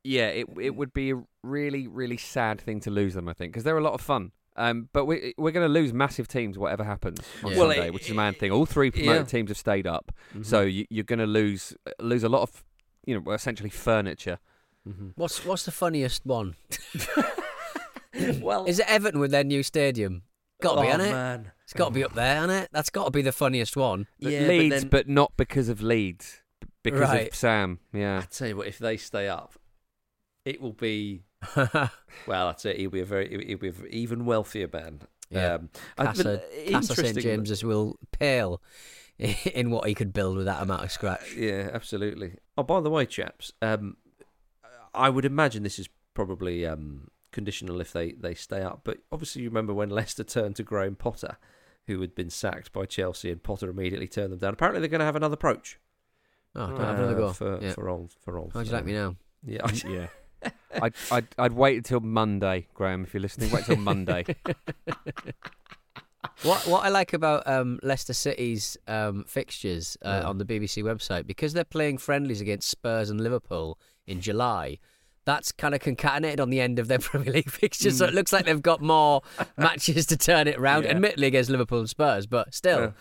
yeah, 0.03 0.27
it 0.27 0.47
it 0.59 0.75
would 0.75 0.93
be 0.93 1.11
a 1.11 1.23
really 1.43 1.87
really 1.87 2.17
sad 2.17 2.59
thing 2.59 2.81
to 2.81 2.91
lose 2.91 3.13
them. 3.13 3.29
I 3.29 3.33
think 3.33 3.53
because 3.53 3.63
they're 3.63 3.77
a 3.77 3.81
lot 3.81 3.93
of 3.93 4.01
fun. 4.01 4.31
Um, 4.57 4.89
but 4.91 5.05
we, 5.05 5.33
we're 5.37 5.51
going 5.51 5.65
to 5.65 5.71
lose 5.73 5.93
massive 5.93 6.27
teams, 6.27 6.57
whatever 6.57 6.83
happens 6.83 7.19
on 7.43 7.51
Yeah. 7.53 7.57
Well, 7.57 7.69
Sunday, 7.69 7.87
it- 7.87 7.93
which 7.93 8.05
is 8.05 8.11
a 8.11 8.15
man 8.15 8.33
thing. 8.33 8.51
All 8.51 8.65
three 8.65 8.91
promoted 8.91 9.21
yeah. 9.27 9.31
teams 9.39 9.49
have 9.49 9.57
stayed 9.57 9.87
up, 9.87 10.11
Mhm. 10.35 10.45
so 10.45 10.61
you, 10.61 10.85
you're 10.89 11.05
going 11.05 11.19
to 11.19 11.25
lose 11.25 11.73
lose 11.99 12.23
a 12.23 12.29
lot 12.29 12.41
of, 12.41 12.63
you 13.05 13.19
know, 13.19 13.31
essentially 13.31 13.69
furniture. 13.69 14.39
Mhm. 14.87 15.13
What's 15.15 15.45
what's 15.45 15.63
the 15.63 15.71
funniest 15.71 16.25
one? 16.25 16.55
well, 18.41 18.65
Is 18.65 18.79
it 18.79 18.85
Everton 18.89 19.19
with 19.19 19.31
their 19.31 19.43
new 19.43 19.63
stadium? 19.63 20.23
Got 20.61 20.73
to 20.75 20.79
oh, 20.79 20.81
be, 20.81 20.87
hasn't 20.89 21.09
it? 21.09 21.11
man. 21.11 21.51
It's 21.63 21.73
got 21.73 21.85
to 21.85 21.91
be 21.93 22.03
up 22.03 22.13
there, 22.13 22.35
hasn't 22.35 22.51
it? 22.63 22.69
That's 22.71 22.89
got 22.89 23.05
to 23.05 23.11
be 23.11 23.21
the 23.21 23.31
funniest 23.31 23.75
one. 23.77 24.07
Yeah, 24.19 24.41
Leeds, 24.41 24.83
but 24.83 24.91
but, 24.91 25.07
not 25.07 25.33
because 25.37 25.69
of 25.69 25.81
Leeds, 25.81 26.41
because 26.83 26.99
Right. 27.01 27.29
of 27.29 27.35
Sam. 27.35 27.79
Yeah, 27.93 28.19
I 28.19 28.21
tell 28.29 28.49
you 28.49 28.57
what, 28.57 28.67
if 28.67 28.77
they 28.77 28.97
stay 28.97 29.27
up, 29.27 29.53
it 30.45 30.61
will 30.61 30.73
be 30.73 31.23
well. 31.55 32.47
that's 32.47 32.65
it. 32.65 32.75
say 32.75 32.81
he'll 32.81 32.89
be 32.89 33.01
a 33.01 33.05
very 33.05 33.45
he'll 33.45 33.57
be 33.57 33.69
an 33.69 33.87
even 33.89 34.25
wealthier 34.25 34.69
man. 34.71 35.01
Yeah. 35.29 35.55
Um, 35.55 35.69
I- 35.97 36.05
but 36.05 36.15
Casa, 36.15 36.41
Casa 36.71 36.95
St 36.95 37.19
James's 37.19 37.63
will 37.63 37.97
pale 38.11 38.61
in 39.53 39.69
what 39.69 39.87
he 39.87 39.93
could 39.93 40.13
build 40.13 40.37
with 40.37 40.45
that 40.45 40.61
amount 40.61 40.83
of 40.83 40.91
scratch. 40.91 41.35
Yeah, 41.35 41.69
absolutely. 41.73 42.35
Oh, 42.57 42.63
by 42.63 42.81
the 42.81 42.89
way, 42.89 43.05
chaps, 43.05 43.53
um, 43.61 43.97
I 44.93 45.09
would 45.09 45.25
imagine 45.25 45.63
this 45.63 45.79
is 45.79 45.89
probably 46.13 46.65
um, 46.65 47.09
conditional 47.31 47.81
if 47.81 47.93
they, 47.93 48.13
they 48.13 48.33
stay 48.33 48.61
up. 48.61 48.81
But 48.83 48.97
obviously, 49.11 49.43
you 49.43 49.49
remember 49.49 49.73
when 49.73 49.89
Leicester 49.91 50.23
turned 50.23 50.55
to 50.57 50.63
Graham 50.63 50.95
Potter, 50.95 51.37
who 51.87 52.01
had 52.01 52.15
been 52.15 52.29
sacked 52.29 52.73
by 52.73 52.85
Chelsea, 52.85 53.31
and 53.31 53.43
Potter 53.43 53.69
immediately 53.69 54.07
turned 54.07 54.31
them 54.31 54.39
down. 54.39 54.53
Apparently, 54.53 54.79
they're 54.79 54.89
going 54.89 54.99
to 54.99 55.05
have 55.05 55.15
another 55.15 55.35
approach. 55.35 55.79
Oh, 56.55 56.67
don't 56.67 56.79
have 56.79 56.99
another 56.99 57.15
uh, 57.15 57.27
go. 57.27 57.33
for 57.33 57.59
yeah. 57.61 57.71
for 57.71 57.87
old 57.87 58.13
for 58.19 58.37
old. 58.37 58.51
How'd 58.53 58.65
you 58.65 58.73
like 58.73 58.85
me 58.85 58.93
now? 58.93 59.15
Yeah, 59.43 59.65
yeah. 59.87 60.07
I'd, 60.81 60.93
I'd 61.11 61.27
I'd 61.37 61.53
wait 61.53 61.77
until 61.77 61.99
Monday, 61.99 62.67
Graham. 62.73 63.03
If 63.03 63.13
you're 63.13 63.21
listening, 63.21 63.51
wait 63.51 63.65
till 63.65 63.75
Monday. 63.77 64.25
What 66.43 66.65
what 66.67 66.83
I 66.83 66.89
like 66.89 67.13
about 67.13 67.47
um, 67.47 67.79
Leicester 67.83 68.13
City's 68.13 68.75
um, 68.87 69.25
fixtures 69.27 69.95
uh, 70.03 70.21
Yeah. 70.23 70.27
on 70.29 70.37
the 70.39 70.45
BBC 70.45 70.83
website 70.83 71.27
because 71.27 71.53
they're 71.53 71.63
playing 71.63 71.99
friendlies 71.99 72.41
against 72.41 72.67
Spurs 72.69 73.09
and 73.11 73.21
Liverpool 73.21 73.77
in 74.07 74.21
July. 74.21 74.79
That's 75.25 75.51
kind 75.51 75.75
of 75.75 75.81
concatenated 75.81 76.39
on 76.39 76.49
the 76.49 76.59
end 76.59 76.79
of 76.79 76.87
their 76.87 76.97
Premier 76.99 77.31
League 77.33 77.51
fixtures, 77.51 77.99
so 77.99 78.05
it 78.05 78.15
looks 78.15 78.33
like 78.33 78.45
they've 78.45 78.61
got 78.61 78.81
more 78.81 79.21
matches 79.57 80.07
to 80.07 80.17
turn 80.17 80.47
it 80.47 80.57
around. 80.57 80.83
Yeah. 80.83 80.91
Admittedly 80.91 81.27
against 81.27 81.51
Liverpool 81.51 81.79
and 81.79 81.89
Spurs, 81.89 82.25
but 82.25 82.55
still, 82.55 82.79
yeah. 82.79 82.91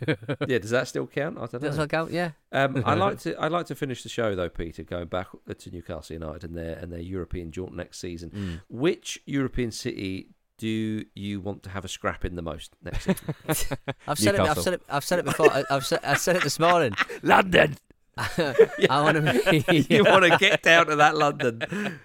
Yeah, 0.48 0.58
does 0.58 0.70
that 0.70 0.88
still 0.88 1.06
count? 1.06 1.36
I 1.36 1.46
don't 1.46 1.54
know. 1.54 1.68
does 1.68 1.76
that 1.76 1.90
count? 1.90 2.10
Yeah. 2.10 2.30
Um, 2.52 2.82
I 2.84 2.94
like 3.04 3.18
to 3.20 3.34
I 3.36 3.48
like 3.48 3.66
to 3.66 3.74
finish 3.74 4.02
the 4.02 4.08
show 4.08 4.34
though, 4.34 4.48
Peter, 4.48 4.82
going 4.82 5.06
back 5.06 5.28
to 5.56 5.70
Newcastle 5.70 6.14
United 6.14 6.44
and 6.44 6.56
their 6.56 6.76
and 6.76 6.92
their 6.92 7.00
European 7.00 7.50
jaunt 7.50 7.74
next 7.74 7.98
season. 7.98 8.30
Mm. 8.30 8.60
Which 8.68 9.20
European 9.26 9.70
city 9.70 10.28
do 10.58 11.04
you 11.14 11.40
want 11.40 11.62
to 11.64 11.70
have 11.70 11.84
a 11.84 11.88
scrap 11.88 12.24
in 12.24 12.36
the 12.36 12.42
most 12.42 12.74
next 12.82 13.04
season? 13.04 13.34
I've 14.06 14.18
said 14.18 14.34
it. 14.34 14.40
I've 14.40 14.58
said 14.58 14.74
it. 14.74 14.82
I've 14.88 15.04
said 15.04 15.18
it 15.18 15.24
before. 15.24 15.50
I, 15.50 15.64
I've 15.70 15.86
said, 15.86 16.00
I 16.04 16.14
said 16.14 16.36
it 16.36 16.42
this 16.42 16.58
morning. 16.58 16.94
London. 17.22 17.76
I 18.16 18.70
want 18.88 19.16
to. 19.16 19.62
Be, 19.68 19.86
you 19.90 20.04
want 20.04 20.24
to 20.24 20.36
get 20.38 20.62
down 20.62 20.86
to 20.86 20.96
that 20.96 21.16
London? 21.16 21.98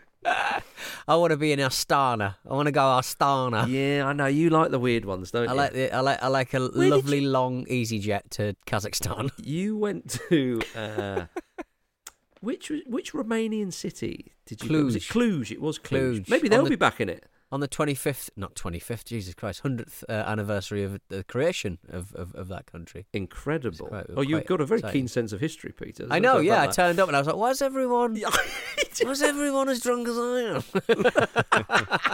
I 1.09 1.15
want 1.15 1.31
to 1.31 1.37
be 1.37 1.51
in 1.51 1.57
Astana. 1.57 2.35
I 2.47 2.53
want 2.53 2.67
to 2.67 2.71
go 2.71 2.81
Astana. 2.81 3.67
Yeah, 3.67 4.05
I 4.05 4.13
know 4.13 4.27
you 4.27 4.51
like 4.51 4.69
the 4.69 4.77
weird 4.77 5.05
ones, 5.05 5.31
don't 5.31 5.47
I 5.49 5.51
you? 5.53 5.57
like 5.57 5.73
the, 5.73 5.91
I 5.91 6.01
like 6.01 6.21
I 6.21 6.27
like 6.27 6.53
a 6.53 6.59
did 6.59 6.75
lovely 6.75 7.21
long 7.21 7.65
easyJet 7.65 8.29
to 8.31 8.55
Kazakhstan. 8.67 9.31
You 9.43 9.75
went 9.75 10.19
to 10.29 10.61
uh, 10.75 11.25
which 12.41 12.71
which 12.85 13.13
Romanian 13.13 13.73
city 13.73 14.33
did 14.45 14.61
you? 14.61 14.69
Go? 14.69 14.87
It 14.89 15.01
Cluj? 15.01 15.51
It 15.51 15.61
was 15.61 15.79
Cluj. 15.79 16.19
Cluj. 16.25 16.29
Maybe 16.29 16.47
they'll 16.47 16.63
the- 16.63 16.69
be 16.69 16.75
back 16.75 17.01
in 17.01 17.09
it. 17.09 17.25
On 17.51 17.59
the 17.61 17.67
25th, 17.67 18.29
not 18.35 18.53
25th, 18.55 19.05
Jesus 19.05 19.33
Christ, 19.33 19.63
100th 19.63 20.03
uh, 20.07 20.11
anniversary 20.11 20.83
of 20.83 20.99
the 21.09 21.23
creation 21.23 21.79
of, 21.89 22.13
of, 22.13 22.35
of 22.35 22.47
that 22.49 22.65
country. 22.71 23.07
Incredible. 23.13 23.87
quite- 23.87 24.05
oh, 24.15 24.21
you've 24.21 24.45
got 24.45 24.61
a 24.61 24.65
very 24.65 24.79
exciting. 24.79 25.01
keen 25.01 25.07
sense 25.07 25.31
of 25.33 25.39
history, 25.39 25.71
Peter. 25.71 26.05
I 26.11 26.19
know, 26.19 26.37
yeah. 26.39 26.61
I 26.61 26.67
turned 26.67 26.99
up 26.99 27.07
and 27.07 27.15
I 27.15 27.19
was 27.19 27.27
like, 27.27 27.35
why's 27.37 27.61
everyone, 27.61 28.13
that. 28.21 28.99
why's 29.03 29.21
everyone 29.21 29.67
as 29.69 29.79
drunk 29.79 30.07
as 30.07 30.17
I 30.17 30.41
am? 30.41 30.63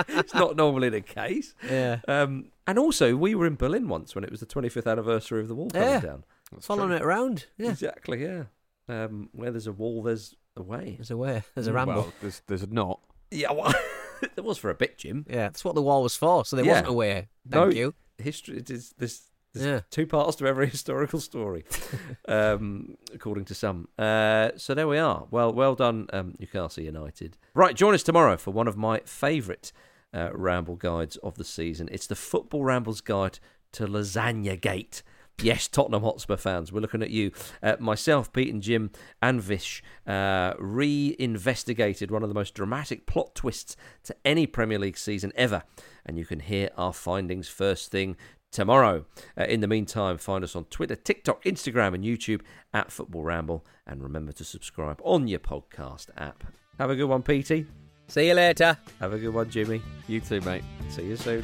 it's 0.20 0.34
not 0.34 0.56
normally 0.56 0.90
the 0.90 1.02
case. 1.02 1.54
yeah. 1.70 2.00
Um, 2.08 2.46
and 2.68 2.80
also, 2.80 3.16
we 3.16 3.36
were 3.36 3.46
in 3.46 3.56
Berlin 3.56 3.88
once 3.88 4.16
when 4.16 4.24
it 4.24 4.32
was 4.32 4.40
the 4.40 4.46
25th 4.46 4.90
anniversary 4.90 5.42
of 5.42 5.48
the 5.48 5.56
wall 5.56 5.70
coming 5.70 5.88
Yeah. 5.88 6.00
down. 6.00 6.24
Following 6.62 6.92
it 6.92 7.02
around. 7.02 7.46
Yeah. 7.58 7.72
Exactly, 7.72 8.24
yeah. 8.24 8.44
Um, 8.88 9.30
where 9.34 9.52
there's 9.52 9.68
a 9.68 9.72
wall, 9.72 10.02
there's 10.04 10.36
a 10.56 10.62
way. 10.64 10.94
There's 10.98 11.12
a 11.12 11.18
way, 11.18 11.44
there's 11.56 11.68
a 11.68 11.74
ramble. 11.74 11.94
Well, 11.96 12.14
there's 12.22 12.42
there's 12.48 12.68
not. 12.70 13.00
Yeah, 13.32 13.52
well, 13.52 13.74
there 14.36 14.44
was 14.44 14.58
for 14.58 14.70
a 14.70 14.76
bit, 14.76 14.98
Jim. 14.98 15.26
yeah, 15.30 15.36
that's 15.48 15.64
what 15.66 15.76
the 15.76 15.82
wall 15.82 16.04
was 16.04 16.16
for, 16.16 16.46
so 16.46 16.56
there 16.56 16.66
Yeah. 16.66 16.72
wasn't 16.72 16.88
a 16.90 16.94
way. 16.94 17.28
Thank 17.50 17.56
No, 17.66 17.70
you. 17.70 17.94
History. 18.18 18.58
It 18.58 18.70
is 18.70 18.94
this. 18.98 19.24
There's 19.54 19.66
Yeah. 19.66 19.80
two 19.90 20.06
parts 20.06 20.36
to 20.38 20.48
every 20.48 20.68
historical 20.78 21.20
story, 21.20 21.64
um, 22.28 22.98
according 23.14 23.46
to 23.46 23.56
some. 23.56 23.88
Uh, 23.98 24.52
so 24.58 24.74
there 24.74 24.88
we 24.88 24.98
are. 24.98 25.28
Well, 25.32 25.54
well 25.54 25.76
done, 25.76 26.08
um, 26.14 26.36
Newcastle 26.40 26.84
United. 26.84 27.38
Right, 27.54 27.76
join 27.76 27.94
us 27.94 28.04
tomorrow 28.04 28.38
for 28.38 28.52
one 28.52 28.68
of 28.68 28.76
my 28.78 29.00
favourite 29.06 29.72
uh, 30.14 30.30
ramble 30.34 30.76
guides 30.76 31.16
of 31.18 31.36
the 31.36 31.44
season. 31.44 31.88
It's 31.92 32.08
the 32.08 32.16
Football 32.16 32.64
Rambles 32.64 33.02
Guide 33.02 33.40
to 33.74 33.86
Lasagna 33.88 34.60
Gate. 34.60 35.04
Yes, 35.42 35.68
Tottenham 35.68 36.04
Hotspur 36.04 36.38
fans, 36.38 36.72
we're 36.72 36.80
looking 36.80 37.02
at 37.02 37.10
you. 37.10 37.32
Uh, 37.62 37.76
myself, 37.80 38.32
Pete, 38.32 38.54
and 38.54 38.64
Jim 38.64 38.90
and 39.22 39.42
Vish 39.42 39.84
uh, 40.08 40.54
re-investigated 40.58 42.10
one 42.10 42.24
of 42.24 42.30
the 42.30 42.36
most 42.36 42.54
dramatic 42.54 43.06
plot 43.06 43.36
twists 43.36 43.76
to 44.04 44.16
any 44.24 44.48
Premier 44.48 44.80
League 44.80 44.98
season 44.98 45.34
ever, 45.36 45.64
and 46.06 46.18
you 46.18 46.26
can 46.26 46.40
hear 46.40 46.70
our 46.78 46.94
findings 46.94 47.50
first 47.50 47.92
thing 47.92 48.16
tomorrow. 48.52 49.06
Uh, 49.38 49.44
in 49.44 49.60
the 49.60 49.68
meantime, 49.68 50.18
find 50.18 50.44
us 50.44 50.56
on 50.56 50.64
Twitter, 50.66 50.96
TikTok, 50.96 51.44
Instagram, 51.44 51.94
and 51.94 52.04
YouTube 52.04 52.42
at 52.74 52.92
Football 52.92 53.24
Ramble, 53.24 53.66
and 53.86 54.02
remember 54.02 54.32
to 54.32 54.46
subscribe 54.46 55.02
on 55.04 55.28
your 55.28 55.40
podcast 55.40 56.08
app. 56.18 56.46
Have 56.80 56.90
a 56.90 56.96
good 56.96 57.10
one, 57.10 57.22
Petey. 57.22 57.66
See 58.08 58.28
you 58.28 58.36
later. 58.36 58.78
Have 59.00 59.14
a 59.14 59.20
good 59.20 59.34
one, 59.34 59.50
Jimmy. 59.50 59.82
You 60.08 60.22
too, 60.22 60.40
mate. 60.42 60.64
See 60.90 61.06
you 61.06 61.18
soon. 61.18 61.44